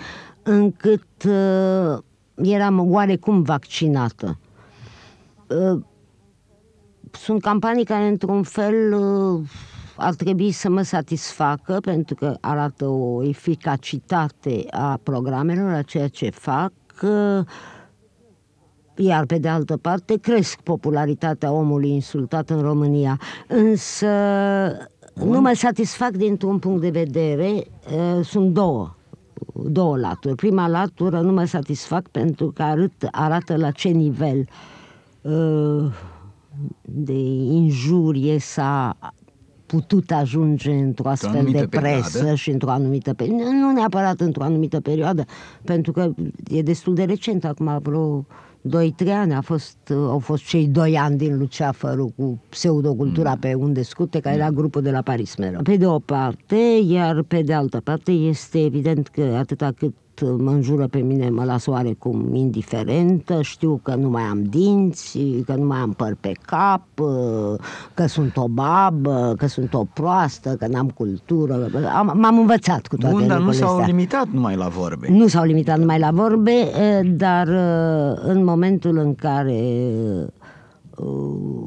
încât 0.44 1.24
uh, 1.26 1.98
eram 2.36 2.92
oarecum 2.92 3.42
vaccinată. 3.42 4.38
Uh, 5.48 5.82
sunt 7.12 7.42
campanii 7.42 7.84
care, 7.84 8.08
într-un 8.08 8.44
fel, 8.44 8.94
uh, 8.94 9.42
ar 9.98 10.14
trebui 10.14 10.52
să 10.52 10.70
mă 10.70 10.82
satisfacă 10.82 11.78
pentru 11.82 12.16
că 12.16 12.38
arată 12.42 12.86
o 12.86 13.24
eficacitate 13.24 14.66
a 14.70 15.00
programelor, 15.04 15.72
a 15.72 15.82
ceea 15.82 16.08
ce 16.08 16.30
fac, 16.30 16.72
uh, 17.02 17.46
iar 18.96 19.26
pe 19.26 19.38
de 19.38 19.48
altă 19.48 19.78
parte 19.78 20.18
cresc 20.18 20.60
popularitatea 20.62 21.52
omului 21.52 21.90
insultat 21.90 22.50
în 22.50 22.62
România. 22.62 23.20
Însă 23.48 24.08
Bun. 25.18 25.30
nu 25.30 25.42
mă 25.42 25.52
satisfac 25.56 26.12
dintr-un 26.12 26.60
punct 26.60 26.82
de 26.82 26.90
vedere, 26.90 27.48
uh, 27.48 28.26
sunt 28.26 28.54
două 28.54 28.92
două 29.54 29.98
laturi. 29.98 30.36
Prima 30.36 30.68
latură 30.68 31.20
nu 31.20 31.32
mă 31.32 31.46
satisfac 31.46 32.08
pentru 32.08 32.52
că 32.52 32.64
arăt, 32.64 32.92
arată 33.12 33.58
la 33.58 33.72
ce 33.72 33.90
nivel 33.90 34.48
de 36.82 37.20
injurie 37.52 38.40
s-a 38.40 38.98
putut 39.66 40.12
ajunge 40.12 40.72
într-o 40.72 41.10
astfel 41.10 41.46
de 41.52 41.68
presă 41.70 42.10
perioadă. 42.12 42.36
și 42.36 42.50
într-o 42.50 42.70
anumită 42.70 43.14
perioadă. 43.14 43.44
Nu 43.50 43.72
neapărat 43.72 44.20
într-o 44.20 44.44
anumită 44.44 44.80
perioadă, 44.80 45.26
pentru 45.64 45.92
că 45.92 46.14
e 46.48 46.62
destul 46.62 46.94
de 46.94 47.04
recent, 47.04 47.46
acum 47.46 47.80
vreo 47.82 48.26
2-3 48.68 49.12
ani 49.12 49.34
a 49.34 49.42
fost, 49.42 49.78
au 49.90 50.20
fost 50.20 50.44
cei 50.44 50.68
2 50.68 50.98
ani 50.98 51.18
din 51.18 51.38
Luceafărul 51.38 52.10
cu 52.16 52.42
pseudocultura 52.50 53.32
mm. 53.32 53.40
pe 53.40 53.54
unde 53.54 53.82
scute, 53.82 54.20
care 54.20 54.36
mm. 54.36 54.42
era 54.42 54.52
grupul 54.52 54.82
de 54.82 54.92
la 54.92 55.02
Paris 55.02 55.36
mereu. 55.36 55.62
Pe 55.62 55.78
de 55.78 55.86
o 55.86 56.00
parte, 56.00 56.80
iar 56.84 57.22
pe 57.22 57.42
de 57.42 57.54
altă 57.54 57.82
parte 57.84 58.12
este 58.12 58.64
evident 58.64 59.08
că 59.08 59.22
atâta 59.22 59.72
cât 59.78 59.94
mă 60.22 60.52
înjură 60.52 60.88
pe 60.88 61.00
mine, 61.00 61.30
mă 61.30 61.44
las 61.44 61.66
oarecum 61.66 62.34
indiferentă, 62.34 63.42
știu 63.42 63.80
că 63.84 63.96
nu 63.96 64.10
mai 64.10 64.24
am 64.24 64.44
dinți, 64.44 65.20
că 65.46 65.54
nu 65.54 65.66
mai 65.66 65.78
am 65.78 65.92
păr 65.92 66.18
pe 66.20 66.32
cap, 66.46 66.84
că 67.94 68.08
sunt 68.08 68.38
o 68.38 68.48
babă, 68.48 69.34
că 69.38 69.48
sunt 69.48 69.74
o 69.74 69.84
proastă, 69.94 70.56
că 70.60 70.68
n-am 70.68 70.90
cultură. 70.90 71.70
Am, 71.98 72.12
m-am 72.16 72.40
învățat 72.40 72.88
cu 72.88 72.98
toate 72.98 73.16
Bun, 73.16 73.28
dar 73.28 73.40
nu 73.40 73.52
s-au 73.52 73.84
limitat 73.86 74.28
numai 74.28 74.56
la 74.56 74.68
vorbe. 74.68 75.08
Nu 75.10 75.28
s-au 75.28 75.44
limitat 75.44 75.78
numai 75.78 76.00
la 76.00 76.12
vorbe, 76.12 76.72
dar 77.18 77.48
în 78.24 78.44
momentul 78.44 78.98
în 78.98 79.16
care 79.16 79.56
Uh, 79.98 80.47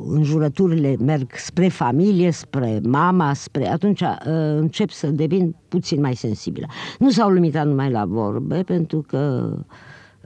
înjurăturile 0.09 0.97
merg 0.99 1.31
spre 1.35 1.69
familie, 1.69 2.31
spre 2.31 2.81
mama, 2.83 3.35
spre... 3.35 3.69
atunci 3.69 4.01
uh, 4.01 4.09
încep 4.57 4.91
să 4.91 5.07
devin 5.07 5.57
puțin 5.69 6.01
mai 6.01 6.15
sensibilă. 6.15 6.67
Nu 6.99 7.11
s-au 7.11 7.31
limitat 7.31 7.67
numai 7.67 7.91
la 7.91 8.05
vorbe, 8.05 8.63
pentru 8.63 9.05
că 9.09 9.53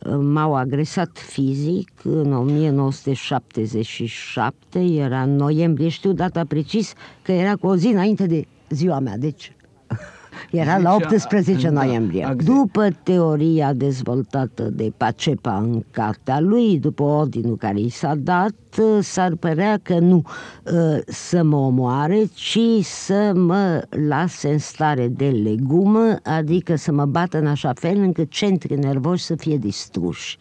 uh, 0.06 0.18
m-au 0.20 0.54
agresat 0.54 1.18
fizic 1.18 1.90
în 2.02 2.32
1977, 2.32 4.78
era 4.78 5.22
în 5.22 5.36
noiembrie, 5.36 5.88
știu 5.88 6.12
data 6.12 6.44
precis 6.44 6.92
că 7.22 7.32
era 7.32 7.56
cu 7.56 7.66
o 7.66 7.76
zi 7.76 7.86
înainte 7.86 8.26
de 8.26 8.46
ziua 8.68 8.98
mea, 8.98 9.18
deci 9.18 9.52
era 10.50 10.78
la 10.78 10.94
18 10.94 11.68
da, 11.68 11.84
noiembrie. 11.84 12.20
Exact. 12.20 12.44
După 12.44 12.88
teoria 13.02 13.72
dezvoltată 13.72 14.62
de 14.62 14.92
Pacepa 14.96 15.56
în 15.56 15.84
cartea 15.90 16.40
lui, 16.40 16.78
după 16.78 17.02
ordinul 17.02 17.56
care 17.56 17.80
i 17.80 17.88
s-a 17.88 18.14
dat, 18.14 18.54
s-ar 19.00 19.34
părea 19.34 19.78
că 19.82 19.98
nu 19.98 20.22
ă, 20.66 20.98
să 21.06 21.42
mă 21.42 21.56
omoare, 21.56 22.24
ci 22.34 22.58
să 22.82 23.32
mă 23.34 23.82
lase 24.08 24.52
în 24.52 24.58
stare 24.58 25.08
de 25.08 25.28
legumă, 25.28 26.16
adică 26.22 26.76
să 26.76 26.92
mă 26.92 27.04
bată 27.04 27.38
în 27.38 27.46
așa 27.46 27.72
fel 27.74 27.96
încât 27.96 28.30
centrii 28.30 28.76
nervoși 28.76 29.24
să 29.24 29.34
fie 29.34 29.56
distruși. 29.56 30.38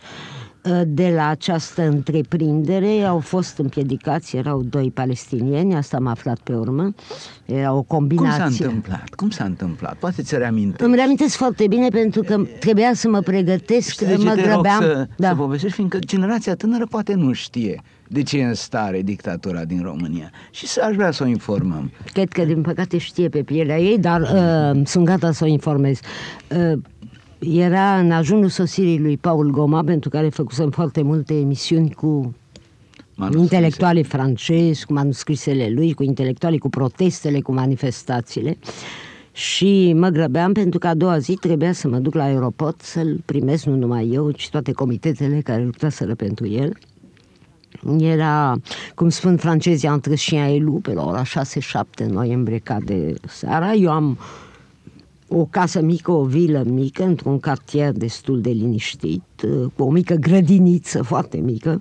Uh, 0.69 0.81
de 0.85 1.11
la 1.15 1.27
această 1.27 1.81
întreprindere 1.81 3.01
au 3.01 3.19
fost 3.19 3.57
împiedicați, 3.57 4.37
erau 4.37 4.61
doi 4.63 4.91
palestinieni, 4.91 5.75
asta 5.75 5.97
am 5.97 6.07
aflat 6.07 6.39
pe 6.39 6.53
urmă, 6.53 6.93
era 7.45 7.73
o 7.73 7.81
combinație. 7.81 8.43
Cum 8.43 8.51
s-a 8.51 8.65
întâmplat? 8.65 9.09
Cum 9.15 9.29
s-a 9.29 9.43
întâmplat? 9.43 9.95
Poate 9.95 10.21
ți 10.21 10.37
reamintești? 10.37 10.83
Îmi 10.83 10.95
reamintesc 10.95 11.35
foarte 11.35 11.67
bine 11.67 11.87
pentru 11.87 12.21
că 12.21 12.45
trebuia 12.59 12.91
să 12.93 13.09
mă 13.09 13.19
pregătesc, 13.19 13.89
Știi 13.89 14.05
de 14.05 14.15
ce 14.15 14.23
mă 14.23 14.33
te 14.33 14.41
grăbeam. 14.41 14.81
Rog 14.81 14.91
să, 14.91 15.07
da. 15.17 15.27
să 15.27 15.35
povestești, 15.35 15.75
fiindcă 15.75 15.99
generația 15.99 16.55
tânără 16.55 16.85
poate 16.85 17.13
nu 17.13 17.33
știe 17.33 17.81
de 18.07 18.23
ce 18.23 18.37
e 18.37 18.43
în 18.43 18.53
stare 18.53 19.01
dictatura 19.01 19.65
din 19.65 19.81
România 19.83 20.31
și 20.51 20.67
să 20.67 20.81
aș 20.83 20.95
vrea 20.95 21.11
să 21.11 21.23
o 21.23 21.27
informăm. 21.27 21.91
Cred 22.13 22.29
că 22.29 22.45
din 22.45 22.61
păcate 22.61 22.97
știe 22.97 23.29
pe 23.29 23.43
pielea 23.43 23.79
ei, 23.79 23.99
dar 23.99 24.21
uh, 24.21 24.81
sunt 24.85 25.05
gata 25.05 25.31
să 25.31 25.43
o 25.43 25.47
informez. 25.47 25.99
Uh, 26.49 26.79
era 27.45 27.99
în 27.99 28.11
ajunul 28.11 28.49
sosirii 28.49 28.99
lui 28.99 29.17
Paul 29.17 29.49
Goma, 29.49 29.83
pentru 29.83 30.09
care 30.09 30.29
făcusem 30.29 30.69
foarte 30.69 31.01
multe 31.01 31.33
emisiuni 31.33 31.91
cu 31.91 32.35
intelectuale 33.37 34.01
francezi, 34.01 34.85
cu 34.85 34.93
manuscrisele 34.93 35.69
lui, 35.69 35.93
cu 35.93 36.03
intelectuale, 36.03 36.57
cu 36.57 36.69
protestele, 36.69 37.39
cu 37.39 37.53
manifestațiile. 37.53 38.57
Și 39.31 39.93
mă 39.95 40.09
grăbeam 40.09 40.53
pentru 40.53 40.79
că 40.79 40.87
a 40.87 40.93
doua 40.93 41.17
zi 41.17 41.33
trebuia 41.33 41.73
să 41.73 41.87
mă 41.87 41.97
duc 41.97 42.13
la 42.13 42.23
aeroport 42.23 42.81
să-l 42.81 43.21
primesc, 43.25 43.65
nu 43.65 43.75
numai 43.75 44.09
eu, 44.09 44.31
ci 44.31 44.49
toate 44.49 44.71
comitetele 44.71 45.41
care 45.41 45.63
luptaseră 45.63 46.15
pentru 46.15 46.47
el. 46.47 46.77
Era, 47.99 48.55
cum 48.95 49.09
spun 49.09 49.37
francezii, 49.37 49.89
între 49.89 50.15
chien 50.15 50.45
et 50.45 50.61
loup, 50.61 50.83
pe 50.83 50.93
la 50.93 51.05
ora 51.05 51.21
6-7 52.03 52.05
noiembrie 52.07 52.57
cade 52.57 53.13
seara. 53.27 53.73
Eu 53.73 53.91
am 53.91 54.17
o 55.35 55.45
casă 55.45 55.81
mică, 55.81 56.11
o 56.11 56.23
vilă 56.23 56.63
mică, 56.65 57.03
într-un 57.03 57.39
cartier 57.39 57.91
destul 57.91 58.41
de 58.41 58.49
liniștit, 58.49 59.23
uh, 59.43 59.65
cu 59.75 59.83
o 59.83 59.91
mică 59.91 60.13
grădiniță 60.13 61.03
foarte 61.03 61.37
mică. 61.37 61.79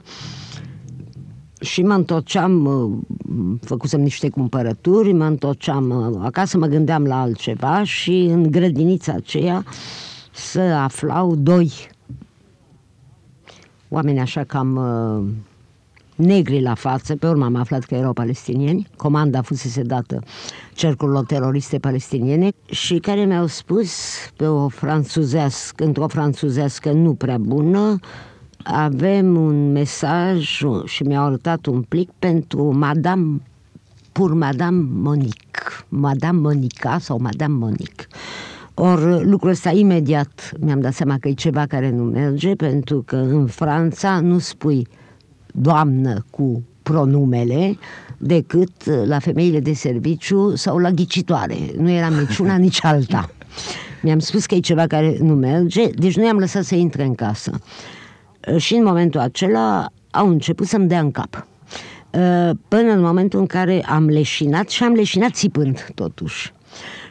Și 1.60 1.82
mă 1.82 1.94
întorceam, 1.94 2.64
uh, 2.64 3.58
făcusem 3.60 4.00
niște 4.00 4.28
cumpărături, 4.28 5.12
mă 5.12 5.24
întorceam 5.24 5.90
uh, 5.90 6.20
acasă, 6.22 6.58
mă 6.58 6.66
gândeam 6.66 7.04
la 7.04 7.20
altceva 7.20 7.84
și 7.84 8.28
în 8.30 8.50
grădinița 8.50 9.12
aceea 9.12 9.64
să 10.32 10.60
aflau 10.60 11.34
doi 11.36 11.72
oameni 13.88 14.20
așa 14.20 14.44
cam 14.44 14.80
negri 16.22 16.60
la 16.60 16.74
față, 16.74 17.16
pe 17.16 17.26
urmă 17.26 17.44
am 17.44 17.54
aflat 17.54 17.84
că 17.84 17.94
erau 17.94 18.12
palestinieni, 18.12 18.86
comanda 18.96 19.42
fusese 19.42 19.82
dată 19.82 20.22
cercurilor 20.74 21.24
teroriste 21.24 21.78
palestiniene 21.78 22.52
și 22.64 22.98
care 22.98 23.24
mi-au 23.24 23.46
spus 23.46 23.90
pe 24.36 24.46
o 24.46 24.68
franțuzească, 24.68 25.84
într-o 25.84 26.08
franțuzească 26.08 26.92
nu 26.92 27.14
prea 27.14 27.38
bună, 27.38 27.98
avem 28.62 29.36
un 29.36 29.72
mesaj 29.72 30.62
și 30.84 31.02
mi-au 31.02 31.24
arătat 31.24 31.66
un 31.66 31.82
plic 31.82 32.10
pentru 32.18 32.72
Madame 32.76 33.40
pur 34.12 34.34
Madame 34.34 34.86
Monique, 34.92 35.62
Madame 35.88 36.38
Monica 36.40 36.98
sau 36.98 37.18
Madame 37.20 37.54
Monique. 37.54 38.06
Or, 38.74 39.24
lucrul 39.24 39.50
ăsta 39.50 39.70
imediat 39.70 40.52
mi-am 40.60 40.80
dat 40.80 40.92
seama 40.92 41.16
că 41.20 41.28
e 41.28 41.32
ceva 41.32 41.66
care 41.66 41.90
nu 41.90 42.02
merge, 42.02 42.54
pentru 42.54 43.02
că 43.06 43.16
în 43.16 43.46
Franța 43.46 44.20
nu 44.20 44.38
spui 44.38 44.86
doamnă 45.52 46.24
cu 46.30 46.62
pronumele 46.82 47.78
decât 48.18 49.06
la 49.06 49.18
femeile 49.18 49.60
de 49.60 49.72
serviciu 49.72 50.54
sau 50.54 50.78
la 50.78 50.90
ghicitoare. 50.90 51.56
Nu 51.76 51.90
era 51.90 52.08
nici 52.08 52.38
una, 52.38 52.56
nici 52.56 52.84
alta. 52.84 53.30
Mi-am 54.02 54.18
spus 54.18 54.46
că 54.46 54.54
e 54.54 54.60
ceva 54.60 54.86
care 54.86 55.16
nu 55.20 55.34
merge, 55.34 55.88
deci 55.90 56.16
nu 56.16 56.24
i-am 56.24 56.38
lăsat 56.38 56.64
să 56.64 56.74
intre 56.74 57.04
în 57.04 57.14
casă. 57.14 57.60
Uh, 58.48 58.56
și 58.56 58.74
în 58.74 58.84
momentul 58.84 59.20
acela 59.20 59.86
au 60.10 60.28
început 60.28 60.66
să-mi 60.66 60.88
dea 60.88 61.00
în 61.00 61.10
cap. 61.10 61.46
Uh, 62.10 62.50
până 62.68 62.92
în 62.92 63.00
momentul 63.00 63.40
în 63.40 63.46
care 63.46 63.84
am 63.88 64.06
leșinat 64.06 64.68
și 64.68 64.82
am 64.82 64.92
leșinat 64.92 65.32
țipând, 65.32 65.90
totuși. 65.94 66.52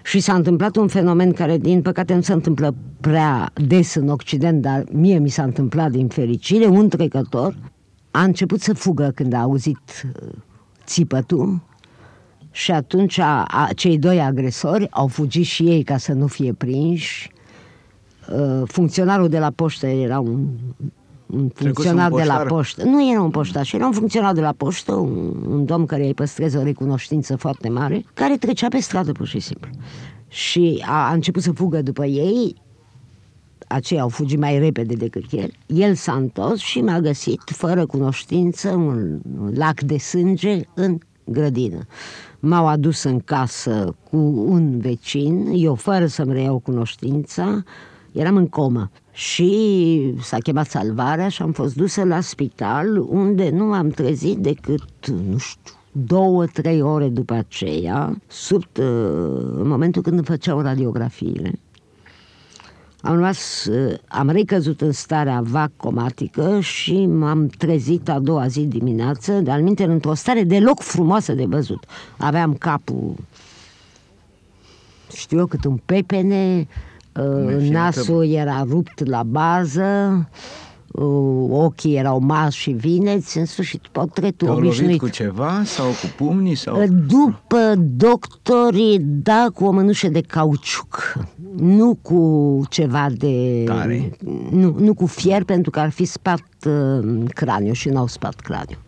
Și 0.04 0.20
s-a 0.20 0.34
întâmplat 0.34 0.76
un 0.76 0.88
fenomen 0.88 1.32
care, 1.32 1.58
din 1.58 1.82
păcate, 1.82 2.14
nu 2.14 2.22
se 2.22 2.34
întâmplă 2.34 2.76
prea 3.02 3.52
des 3.68 3.96
în 3.96 4.10
Occident, 4.10 4.62
dar 4.62 4.84
mie 4.92 5.18
mi 5.18 5.30
s-a 5.30 5.44
întâmplat 5.44 5.92
din 5.92 6.08
fericire, 6.08 6.66
un 6.66 6.90
trecător 6.90 7.56
a 8.12 8.24
început 8.24 8.62
să 8.62 8.74
fugă 8.74 9.12
când 9.16 9.34
a 9.34 9.42
auzit 9.42 10.12
uh, 10.22 10.30
țipătul 10.86 11.62
și 12.52 12.72
atunci 12.72 13.18
a, 13.18 13.44
a, 13.44 13.70
cei 13.76 13.98
doi 13.98 14.22
agresori 14.22 14.88
au 14.92 15.08
fugit 15.08 15.46
și 15.46 15.64
ei 15.64 15.84
ca 15.84 15.98
să 15.98 16.14
nu 16.14 16.28
fie 16.28 16.54
prinși. 16.54 17.32
Uh, 18.34 18.62
funcționarul 18.66 19.30
de 19.30 19.40
la 19.40 19.52
poștă 19.52 19.88
era 19.88 20.20
un, 20.20 20.48
un 21.26 21.50
funcționar 21.54 22.12
de 22.12 22.24
la 22.24 22.38
poștă. 22.48 22.84
Nu 22.84 23.12
era 23.12 23.22
un 23.22 23.30
poștaș, 23.30 23.74
era 23.74 23.86
un 23.86 23.92
funcționar 23.92 24.34
de 24.34 24.42
la 24.42 24.52
poștă, 24.52 24.94
un, 24.94 25.44
un 25.50 25.66
domn 25.66 25.86
care 25.86 26.06
îi 26.06 26.14
păstreze 26.14 26.58
o 26.58 26.64
recunoștință 26.64 27.36
foarte 27.36 27.70
mare, 27.70 28.06
care 28.14 28.38
trecea 28.38 28.68
pe 28.68 28.80
stradă 28.80 29.12
pur 29.12 29.28
și 29.28 29.40
simplu. 29.40 29.70
Și 30.28 30.84
a, 30.88 31.10
a 31.10 31.14
început 31.14 31.42
să 31.42 31.52
fugă 31.52 31.82
după 31.82 32.06
ei, 32.06 32.56
aceia 33.72 34.02
au 34.02 34.10
fugit 34.10 34.40
mai 34.40 34.60
repede 34.60 34.94
decât 34.94 35.24
el. 35.32 35.52
El 35.66 35.94
s-a 35.94 36.14
întors 36.14 36.60
și 36.60 36.82
m-a 36.82 37.00
găsit, 37.00 37.42
fără 37.46 37.86
cunoștință, 37.86 38.70
un, 38.70 39.20
un 39.40 39.54
lac 39.56 39.82
de 39.82 39.98
sânge 39.98 40.60
în 40.74 40.98
grădină. 41.24 41.80
M-au 42.40 42.68
adus 42.68 43.04
în 43.04 43.20
casă 43.20 43.96
cu 44.10 44.18
un 44.48 44.80
vecin, 44.80 45.52
eu 45.56 45.76
fără 45.76 46.06
să-mi 46.06 46.34
reiau 46.34 46.60
cunoștința, 46.60 47.64
eram 48.12 48.36
în 48.36 48.48
comă 48.48 48.92
și 49.12 50.14
s-a 50.22 50.38
chemat 50.38 50.68
salvarea 50.68 51.30
și 51.30 51.42
am 51.42 51.52
fost 51.52 51.76
dusă 51.76 52.04
la 52.04 52.22
spital 52.22 52.98
unde 52.98 53.50
nu 53.50 53.74
am 53.74 53.90
trezit 53.90 54.38
decât, 54.38 55.08
nu 55.08 55.38
știu, 55.38 55.74
două, 55.92 56.46
trei 56.46 56.82
ore 56.82 57.10
după 57.10 57.34
aceea, 57.34 58.22
sub, 58.28 58.64
uh, 58.80 58.86
în 59.56 59.68
momentul 59.68 60.02
când 60.02 60.16
îmi 60.16 60.26
făceau 60.26 60.62
radiografiile. 60.62 61.52
Am, 63.02 63.18
luat, 63.18 63.36
uh, 63.70 63.94
am 64.08 64.30
recăzut 64.30 64.82
în 64.82 64.92
starea 64.92 65.42
vacomatică 65.44 66.60
și 66.60 67.06
m-am 67.06 67.48
trezit 67.48 68.10
a 68.10 68.20
doua 68.20 68.48
zi 68.48 68.62
dimineață, 68.62 69.32
de-al 69.32 69.62
minte, 69.62 69.84
într-o 69.84 70.14
stare 70.14 70.44
deloc 70.44 70.80
frumoasă 70.80 71.34
de 71.34 71.46
văzut. 71.46 71.84
Aveam 72.18 72.54
capul, 72.54 73.16
știu 75.16 75.38
eu, 75.38 75.46
cât 75.46 75.64
un 75.66 75.80
pepene, 75.86 76.68
uh, 77.16 77.70
nasul 77.70 78.26
era 78.26 78.66
rupt 78.70 79.06
la 79.06 79.24
bază, 79.24 80.18
uh, 80.20 80.40
ochii 81.50 81.96
erau 81.96 82.20
mari 82.20 82.54
și 82.54 82.72
vineți, 82.72 83.38
în 83.38 83.46
sfârșit 83.46 83.88
portretul 83.92 84.48
Te-au 84.48 84.58
obișnuit. 84.60 84.84
lovit 84.86 85.00
cu 85.00 85.10
ceva 85.10 85.62
sau 85.64 85.86
cu 85.86 86.24
pumnii? 86.24 86.56
Sau... 86.56 86.84
După 87.08 87.74
doctorii, 87.78 89.00
da, 89.00 89.48
cu 89.54 89.66
o 89.66 89.72
mânușă 89.72 90.08
de 90.10 90.22
cauciuc, 90.22 91.14
nu 91.58 91.98
cu 92.02 92.62
ceva 92.70 93.08
de... 93.18 93.64
Tare. 93.66 94.18
Nu, 94.52 94.76
nu 94.80 94.94
cu 94.94 95.06
fier, 95.06 95.44
pentru 95.44 95.72
că 95.72 95.80
ar 95.80 95.90
fi 95.90 96.06
spart 96.06 96.66
uh, 96.66 97.24
craniul 97.34 97.74
și 97.74 97.90
n-au 97.90 98.08
spart 98.08 98.40
craniul. 98.40 98.80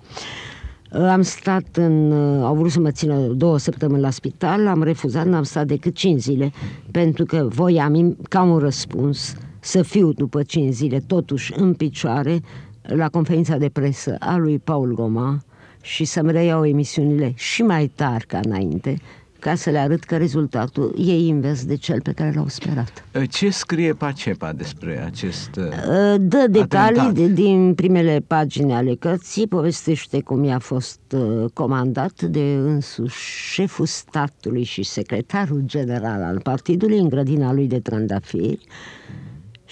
Uh, 0.94 1.02
Am 1.02 1.22
stat 1.22 1.66
în... 1.72 2.12
uh, 2.12 2.44
Au 2.44 2.56
vrut 2.56 2.72
să 2.72 2.80
mă 2.80 2.92
țină 2.92 3.16
două 3.20 3.58
săptămâni 3.58 4.02
la 4.02 4.10
spital, 4.10 4.68
am 4.68 4.84
refuzat, 4.84 5.26
n-am 5.26 5.44
stat 5.44 5.66
decât 5.68 5.96
cinci 5.96 6.22
zile, 6.22 6.52
pentru 6.92 7.26
că 7.26 7.48
voiam, 7.50 8.18
ca 8.30 8.42
un 8.42 8.58
răspuns, 8.58 9.36
să 9.64 9.82
fiu 9.82 10.12
după 10.12 10.44
cinci 10.44 10.74
zile 10.74 11.00
totuși 11.00 11.54
în 11.56 11.74
picioare 11.74 12.42
la 12.82 13.10
conferința 13.10 13.58
de 13.58 13.70
presă 13.70 14.16
a 14.20 14.38
lui 14.38 14.60
Paul 14.60 14.94
Goma 14.94 15.44
și 15.82 16.06
să-mi 16.06 16.32
reiau 16.32 16.66
emisiunile 16.66 17.34
și 17.36 17.62
mai 17.62 17.88
tari 17.96 18.26
ca 18.26 18.40
înainte, 18.44 18.98
ca 19.40 19.56
să 19.56 19.70
le 19.70 19.78
arăt 19.78 20.04
că 20.04 20.18
rezultatul 20.18 20.96
e 21.08 21.18
invers 21.18 21.66
de 21.66 21.76
cel 21.76 22.02
pe 22.02 22.12
care 22.12 22.32
l-au 22.36 22.48
sperat. 22.48 23.06
Ce 23.30 23.50
scrie 23.50 23.94
Pacepa 23.94 24.54
despre 24.54 25.04
acest... 25.06 25.56
uh, 25.56 26.16
Dă 26.20 26.46
detalii 26.50 27.00
Atentat. 27.00 27.14
de, 27.14 27.28
din 27.28 27.74
primele 27.74 28.24
pagini 28.28 28.74
ale 28.74 28.96
cărții, 28.96 29.48
povestește 29.48 30.22
cum 30.22 30.44
i-a 30.44 30.60
fost 30.60 31.00
uh, 31.16 31.46
comandat 31.54 32.22
de 32.22 32.54
însuși 32.54 33.52
șeful 33.52 33.86
statului 33.86 34.64
și 34.64 34.84
secretarul 34.84 35.62
general 35.66 36.22
al 36.22 36.40
partidului 36.40 36.98
în 36.98 37.10
grădina 37.10 37.54
lui 37.54 37.68
de 37.68 37.80
trandafiri 37.80 38.68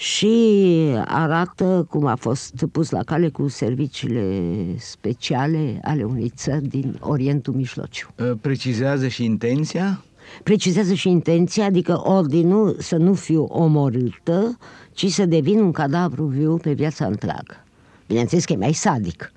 și 0.02 0.56
arată 1.04 1.86
cum 1.90 2.06
a 2.06 2.14
fost 2.14 2.64
pus 2.72 2.90
la 2.90 3.02
cale 3.02 3.28
cu 3.28 3.48
serviciile 3.48 4.42
speciale 4.78 5.80
ale 5.82 6.02
unei 6.04 6.32
țări 6.36 6.66
din 6.66 6.96
Orientul 7.00 7.54
Mijlociu. 7.54 8.08
uh, 8.18 8.32
Precizează 8.40 9.08
și 9.08 9.24
intenția? 9.24 10.04
Precizează 10.42 10.94
și 10.94 11.08
intenția, 11.08 11.64
adică 11.64 12.00
ordinul 12.04 12.76
să 12.78 12.96
nu 12.96 13.14
fiu 13.14 13.42
omorâtă, 13.44 14.58
ci 14.92 15.06
să 15.06 15.26
devin 15.26 15.58
un 15.58 15.72
cadavru 15.72 16.24
viu 16.24 16.56
pe 16.56 16.72
viața 16.72 17.06
întreagă. 17.06 17.64
Bineînțeles 18.06 18.44
că 18.44 18.52
e 18.52 18.56
mai 18.56 18.72
sadic. 18.72 19.32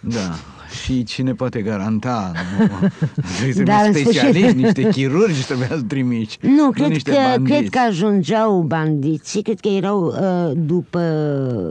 Da. 0.00 0.34
Și 0.84 1.02
cine 1.02 1.32
poate 1.34 1.60
garanta? 1.62 2.32
Nu? 2.58 2.88
Trebuie 3.40 3.64
Dar, 3.64 3.86
în 3.86 3.92
specialiști, 3.92 4.38
sfârșit- 4.48 4.56
niște 4.62 4.88
chirurgi 4.88 5.44
trebuie 5.44 5.68
să 5.68 5.82
trimici. 5.82 6.38
Nu, 6.40 6.70
cred 6.70 6.88
niște 6.88 7.10
că, 7.10 7.16
bandiți. 7.16 7.58
cred 7.58 7.68
că 7.68 7.78
ajungeau 7.88 8.60
bandiții, 8.60 9.42
cred 9.42 9.60
că 9.60 9.68
erau 9.68 10.04
uh, 10.06 10.52
după 10.56 11.00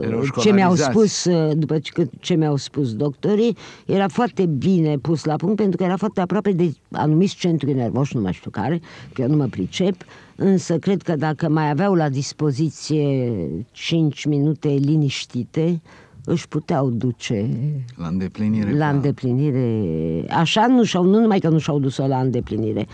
Erau 0.02 0.22
ce 0.40 0.52
mi-au 0.52 0.74
școlarizați. 0.76 0.90
spus, 0.90 1.24
uh, 1.24 1.50
după 1.56 1.78
ce, 1.78 2.08
ce 2.20 2.34
mi-au 2.34 2.56
spus 2.56 2.92
doctorii, 2.94 3.56
era 3.86 4.08
foarte 4.08 4.46
bine 4.46 4.96
pus 4.98 5.24
la 5.24 5.34
punct 5.36 5.56
pentru 5.56 5.76
că 5.76 5.82
era 5.84 5.96
foarte 5.96 6.20
aproape 6.20 6.52
de 6.52 6.72
anumiți 6.92 7.34
centri 7.36 7.72
nervoși, 7.72 8.14
nu 8.16 8.20
mai 8.22 8.32
știu 8.32 8.50
care, 8.50 8.80
că 9.12 9.22
eu 9.22 9.28
nu 9.28 9.36
mă 9.36 9.46
pricep, 9.46 9.94
însă 10.36 10.78
cred 10.78 11.02
că 11.02 11.16
dacă 11.16 11.48
mai 11.48 11.70
aveau 11.70 11.94
la 11.94 12.08
dispoziție 12.08 13.32
5 13.72 14.24
minute 14.24 14.68
liniștite, 14.68 15.80
își 16.28 16.48
puteau 16.48 16.90
duce 16.90 17.50
La 17.96 18.06
îndeplinire. 18.06 18.70
la 18.72 18.78
da. 18.78 18.88
îndeplinire. 18.88 20.24
Așa 20.28 20.66
nu 20.66 20.84
și-au, 20.84 21.04
nu 21.04 21.20
numai 21.20 21.38
că 21.38 21.48
nu 21.48 21.58
și-au 21.58 21.78
dus-o 21.78 22.06
la 22.06 22.20
îndeplinire, 22.20 22.86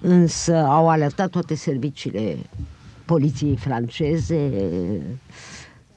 însă 0.00 0.56
au 0.56 0.88
alertat 0.88 1.30
toate 1.30 1.54
serviciile 1.54 2.36
poliției 3.04 3.56
franceze, 3.56 4.50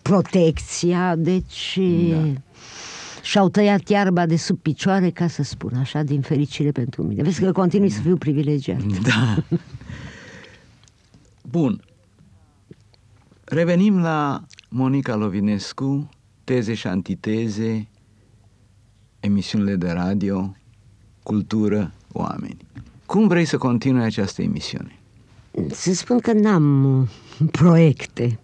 protecția, 0.01 1.15
deci 1.15 1.79
da. 2.11 2.41
și-au 3.21 3.49
tăiat 3.49 3.89
iarba 3.89 4.25
de 4.25 4.35
sub 4.35 4.57
picioare, 4.59 5.09
ca 5.09 5.27
să 5.27 5.43
spun 5.43 5.73
așa, 5.75 6.03
din 6.03 6.21
fericire 6.21 6.71
pentru 6.71 7.03
mine. 7.03 7.23
Vezi 7.23 7.41
că 7.41 7.51
continui 7.51 7.89
să 7.89 8.01
fiu 8.01 8.17
privilegiat. 8.17 8.83
Da. 8.83 9.43
Bun. 11.41 11.81
Revenim 13.43 13.99
la 13.99 14.43
Monica 14.69 15.15
Lovinescu, 15.15 16.09
teze 16.45 16.73
și 16.73 16.87
antiteze, 16.87 17.87
emisiunile 19.19 19.75
de 19.75 19.89
radio, 19.91 20.55
cultură, 21.23 21.93
oameni. 22.11 22.57
Cum 23.05 23.27
vrei 23.27 23.45
să 23.45 23.57
continui 23.57 24.03
această 24.03 24.41
emisiune? 24.41 24.99
Să 25.69 25.93
spun 25.93 26.19
că 26.19 26.33
n-am 26.33 26.83
uh, 27.01 27.07
proiecte. 27.51 28.39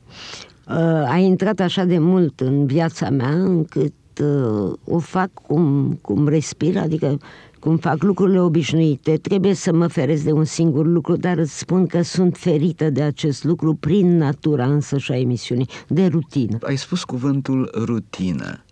Uh, 0.68 1.10
A 1.10 1.18
intrat 1.18 1.60
așa 1.60 1.84
de 1.84 1.98
mult 1.98 2.40
în 2.40 2.66
viața 2.66 3.10
mea 3.10 3.30
încât 3.30 3.94
uh, 4.22 4.74
o 4.86 5.00
fac 5.00 5.34
cum, 5.34 5.98
cum 6.02 6.28
respir, 6.28 6.78
adică 6.78 7.18
cum 7.62 7.78
fac 7.78 8.04
lucrurile 8.04 8.40
obișnuite. 8.40 9.18
Trebuie 9.18 9.54
să 9.54 9.74
mă 9.74 9.88
feresc 9.88 10.24
de 10.24 10.32
un 10.32 10.46
singur 10.46 10.86
lucru, 10.86 11.16
dar 11.16 11.38
îți 11.38 11.58
spun 11.58 11.88
că 11.88 12.02
sunt 12.02 12.38
ferită 12.38 12.90
de 12.90 13.02
acest 13.02 13.44
lucru 13.44 13.74
prin 13.74 14.18
natura 14.18 14.66
însă 14.66 14.98
și 14.98 15.12
a 15.12 15.18
emisiunii, 15.18 15.68
de 15.88 16.06
rutină. 16.06 16.58
Ai 16.62 16.78
spus 16.78 17.04
cuvântul 17.04 17.70
rutină. 17.86 18.64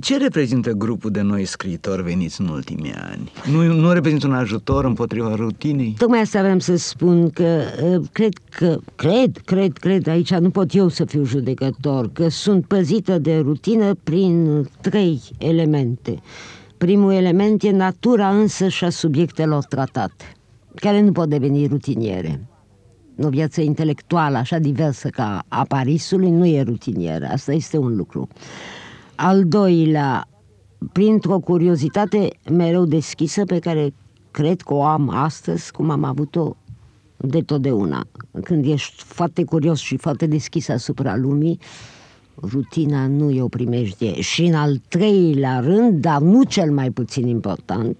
Ce 0.00 0.16
reprezintă 0.16 0.70
grupul 0.70 1.10
de 1.10 1.20
noi 1.20 1.44
scriitori 1.44 2.02
veniți 2.02 2.40
în 2.40 2.48
ultimii 2.48 2.92
ani? 2.92 3.32
Nu, 3.50 3.80
nu 3.80 3.92
reprezintă 3.92 4.26
un 4.26 4.34
ajutor 4.34 4.84
împotriva 4.84 5.34
rutinei? 5.34 5.94
Tocmai 5.98 6.20
asta 6.20 6.40
vreau 6.40 6.58
să 6.58 6.76
spun 6.76 7.30
că 7.30 7.60
uh, 7.82 8.00
cred 8.12 8.32
că, 8.50 8.78
cred, 8.94 9.36
cred, 9.44 9.72
cred, 9.72 10.06
aici 10.06 10.34
nu 10.34 10.50
pot 10.50 10.74
eu 10.74 10.88
să 10.88 11.04
fiu 11.04 11.24
judecător, 11.24 12.10
că 12.12 12.28
sunt 12.28 12.66
păzită 12.66 13.18
de 13.18 13.38
rutină 13.38 13.94
prin 13.94 14.68
trei 14.80 15.20
elemente. 15.38 16.22
Primul 16.82 17.12
element 17.12 17.62
e 17.62 17.70
natura 17.70 18.28
însă 18.28 18.68
și 18.68 18.84
a 18.84 18.90
subiectelor 18.90 19.64
tratate, 19.64 20.24
care 20.74 21.00
nu 21.00 21.12
pot 21.12 21.28
deveni 21.28 21.66
rutiniere. 21.66 22.48
O 23.18 23.28
viață 23.28 23.60
intelectuală 23.60 24.36
așa 24.36 24.58
diversă 24.58 25.08
ca 25.08 25.44
a 25.48 25.64
Parisului 25.64 26.30
nu 26.30 26.46
e 26.46 26.62
rutinieră, 26.62 27.26
asta 27.26 27.52
este 27.52 27.78
un 27.78 27.96
lucru. 27.96 28.28
Al 29.14 29.44
doilea, 29.44 30.28
printr-o 30.92 31.38
curiozitate 31.38 32.28
mereu 32.50 32.84
deschisă 32.84 33.44
pe 33.44 33.58
care 33.58 33.94
cred 34.30 34.60
că 34.60 34.74
o 34.74 34.84
am 34.84 35.08
astăzi, 35.08 35.72
cum 35.72 35.90
am 35.90 36.04
avut-o 36.04 36.56
de 37.16 37.40
totdeauna. 37.40 38.04
Când 38.42 38.64
ești 38.66 39.02
foarte 39.02 39.44
curios 39.44 39.78
și 39.78 39.96
foarte 39.96 40.26
deschis 40.26 40.68
asupra 40.68 41.16
lumii, 41.16 41.58
rutina 42.40 43.06
nu 43.06 43.30
e 43.30 43.42
o 43.42 43.48
primejdie. 43.48 44.20
Și 44.20 44.42
în 44.42 44.54
al 44.54 44.80
treilea 44.88 45.60
rând, 45.60 46.00
dar 46.00 46.20
nu 46.20 46.42
cel 46.42 46.70
mai 46.70 46.90
puțin 46.90 47.26
important, 47.26 47.96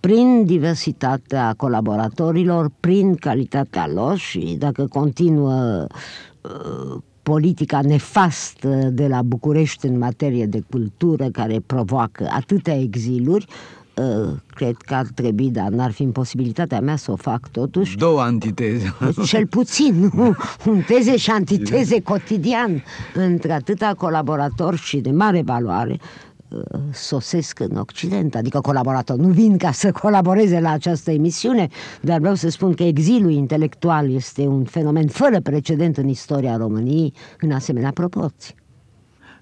prin 0.00 0.44
diversitatea 0.44 1.54
colaboratorilor, 1.56 2.70
prin 2.80 3.14
calitatea 3.14 3.88
lor 3.94 4.16
și 4.16 4.56
dacă 4.58 4.86
continuă 4.86 5.86
uh, 6.40 6.98
politica 7.22 7.80
nefastă 7.80 8.68
de 8.68 9.06
la 9.06 9.22
București 9.22 9.86
în 9.86 9.98
materie 9.98 10.46
de 10.46 10.62
cultură 10.70 11.28
care 11.28 11.62
provoacă 11.66 12.28
atâtea 12.32 12.80
exiluri, 12.80 13.46
uh, 13.48 13.79
cred 14.46 14.76
că 14.76 14.94
ar 14.94 15.06
trebui, 15.14 15.50
dar 15.50 15.68
n-ar 15.68 15.90
fi 15.90 16.02
în 16.02 16.12
posibilitatea 16.12 16.80
mea 16.80 16.96
să 16.96 17.10
o 17.10 17.16
fac 17.16 17.48
totuși. 17.48 17.96
Două 17.96 18.20
antiteze. 18.20 18.94
Cel 19.24 19.46
puțin, 19.46 19.94
nu? 20.14 20.34
Un 20.66 20.82
teze 20.86 21.16
și 21.16 21.30
antiteze 21.30 22.02
cotidian 22.02 22.82
între 23.14 23.52
atâta 23.52 23.94
colaborator 23.96 24.76
și 24.76 24.96
de 24.96 25.10
mare 25.10 25.42
valoare 25.42 25.98
sosesc 26.92 27.60
în 27.60 27.76
Occident, 27.76 28.34
adică 28.34 28.60
colaborator. 28.60 29.16
Nu 29.16 29.28
vin 29.28 29.56
ca 29.56 29.72
să 29.72 29.92
colaboreze 29.92 30.60
la 30.60 30.70
această 30.70 31.10
emisiune, 31.10 31.68
dar 32.00 32.18
vreau 32.18 32.34
să 32.34 32.48
spun 32.48 32.74
că 32.74 32.82
exilul 32.82 33.30
intelectual 33.30 34.10
este 34.14 34.46
un 34.46 34.64
fenomen 34.64 35.08
fără 35.08 35.40
precedent 35.40 35.96
în 35.96 36.08
istoria 36.08 36.56
României 36.56 37.12
în 37.40 37.50
asemenea 37.50 37.90
proporții. 37.90 38.54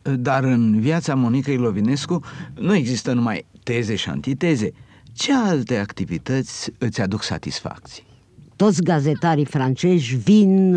Dar 0.02 0.44
în 0.44 0.80
viața 0.80 1.14
Monicăi 1.14 1.56
Lovinescu 1.56 2.20
nu 2.54 2.74
există 2.74 3.12
numai 3.12 3.46
teze 3.72 3.94
și 3.94 4.09
antiteze. 4.09 4.72
Ce 5.12 5.35
alte 5.35 5.76
activități 5.76 6.72
îți 6.78 7.00
aduc 7.00 7.22
satisfacții? 7.22 8.07
toți 8.57 8.83
gazetarii 8.83 9.44
francezi 9.44 10.16
vin, 10.16 10.70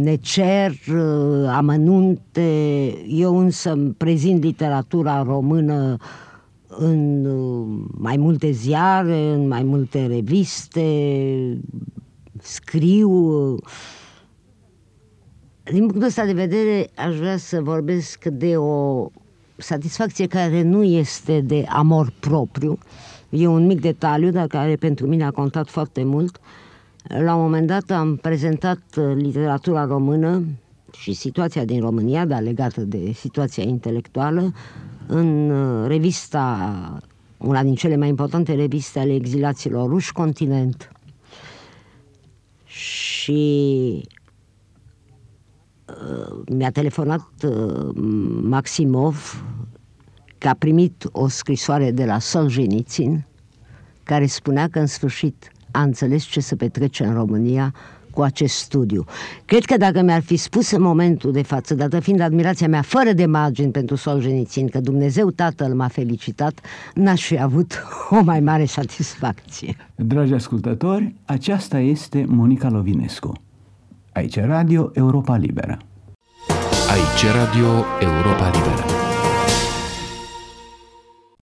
ne 0.00 0.16
cer 0.16 0.70
uh, 0.70 1.48
amănunte, 1.48 2.88
eu 3.08 3.38
însă 3.38 3.94
prezint 3.96 4.42
literatura 4.42 5.22
română 5.22 5.96
în 6.66 7.24
uh, 7.24 7.84
mai 7.98 8.16
multe 8.16 8.50
ziare, 8.50 9.26
în 9.26 9.48
mai 9.48 9.62
multe 9.62 10.06
reviste, 10.06 10.82
scriu. 12.38 13.10
Din 15.62 15.78
punctul 15.78 16.02
ăsta 16.02 16.24
de 16.24 16.32
vedere, 16.32 16.90
aș 16.96 17.16
vrea 17.16 17.36
să 17.36 17.60
vorbesc 17.60 18.24
de 18.24 18.56
o 18.56 19.08
satisfacție 19.56 20.26
care 20.26 20.62
nu 20.62 20.82
este 20.82 21.40
de 21.40 21.64
amor 21.68 22.12
propriu. 22.20 22.78
E 23.28 23.46
un 23.46 23.66
mic 23.66 23.80
detaliu, 23.80 24.30
dar 24.30 24.46
care 24.46 24.76
pentru 24.76 25.06
mine 25.06 25.24
a 25.24 25.30
contat 25.30 25.68
foarte 25.68 26.04
mult. 26.04 26.36
Uh, 26.36 26.66
la 27.08 27.34
un 27.34 27.42
moment 27.42 27.66
dat 27.66 27.90
am 27.90 28.16
prezentat 28.16 28.80
uh, 28.96 29.12
literatura 29.14 29.84
română 29.84 30.44
și 30.92 31.12
situația 31.12 31.64
din 31.64 31.80
România, 31.80 32.24
dar 32.24 32.42
legată 32.42 32.80
de 32.80 33.12
situația 33.12 33.62
intelectuală, 33.62 34.52
în 35.06 35.50
uh, 35.50 35.86
revista, 35.88 36.98
una 37.36 37.62
din 37.62 37.74
cele 37.74 37.96
mai 37.96 38.08
importante 38.08 38.54
reviste 38.54 38.98
ale 38.98 39.14
exilaților 39.14 39.88
ruși, 39.88 40.12
Continent. 40.12 40.92
Și 42.64 44.02
uh, 44.04 44.15
mi-a 46.48 46.70
telefonat 46.70 47.28
Maximov 48.42 49.44
că 50.38 50.48
a 50.48 50.54
primit 50.54 51.08
o 51.12 51.28
scrisoare 51.28 51.90
de 51.90 52.04
la 52.04 52.18
Solzhenitsyn 52.18 53.26
care 54.02 54.26
spunea 54.26 54.68
că 54.68 54.78
în 54.78 54.86
sfârșit 54.86 55.50
a 55.70 55.82
înțeles 55.82 56.24
ce 56.24 56.40
se 56.40 56.56
petrece 56.56 57.04
în 57.04 57.14
România 57.14 57.74
cu 58.10 58.22
acest 58.22 58.54
studiu. 58.54 59.04
Cred 59.44 59.64
că 59.64 59.76
dacă 59.76 60.02
mi-ar 60.02 60.22
fi 60.22 60.36
spus 60.36 60.70
în 60.70 60.82
momentul 60.82 61.32
de 61.32 61.42
față, 61.42 61.74
dată 61.74 62.00
fiind 62.00 62.20
admirația 62.20 62.68
mea 62.68 62.82
fără 62.82 63.12
de 63.12 63.26
margini 63.26 63.70
pentru 63.70 63.96
Solzhenitsyn, 63.96 64.68
că 64.68 64.80
Dumnezeu 64.80 65.30
Tatăl 65.30 65.74
m-a 65.74 65.88
felicitat, 65.88 66.60
n-aș 66.94 67.26
fi 67.26 67.40
avut 67.40 67.82
o 68.18 68.22
mai 68.22 68.40
mare 68.40 68.64
satisfacție. 68.64 69.76
Dragi 69.94 70.32
ascultători, 70.32 71.14
aceasta 71.24 71.78
este 71.78 72.24
Monica 72.28 72.68
Lovinescu. 72.68 73.32
Aici 74.16 74.38
Radio 74.40 74.90
Europa 74.94 75.36
Liberă. 75.36 75.78
Aici 76.90 77.32
Radio 77.34 77.84
Europa 78.00 78.50
Liberă. 78.50 79.05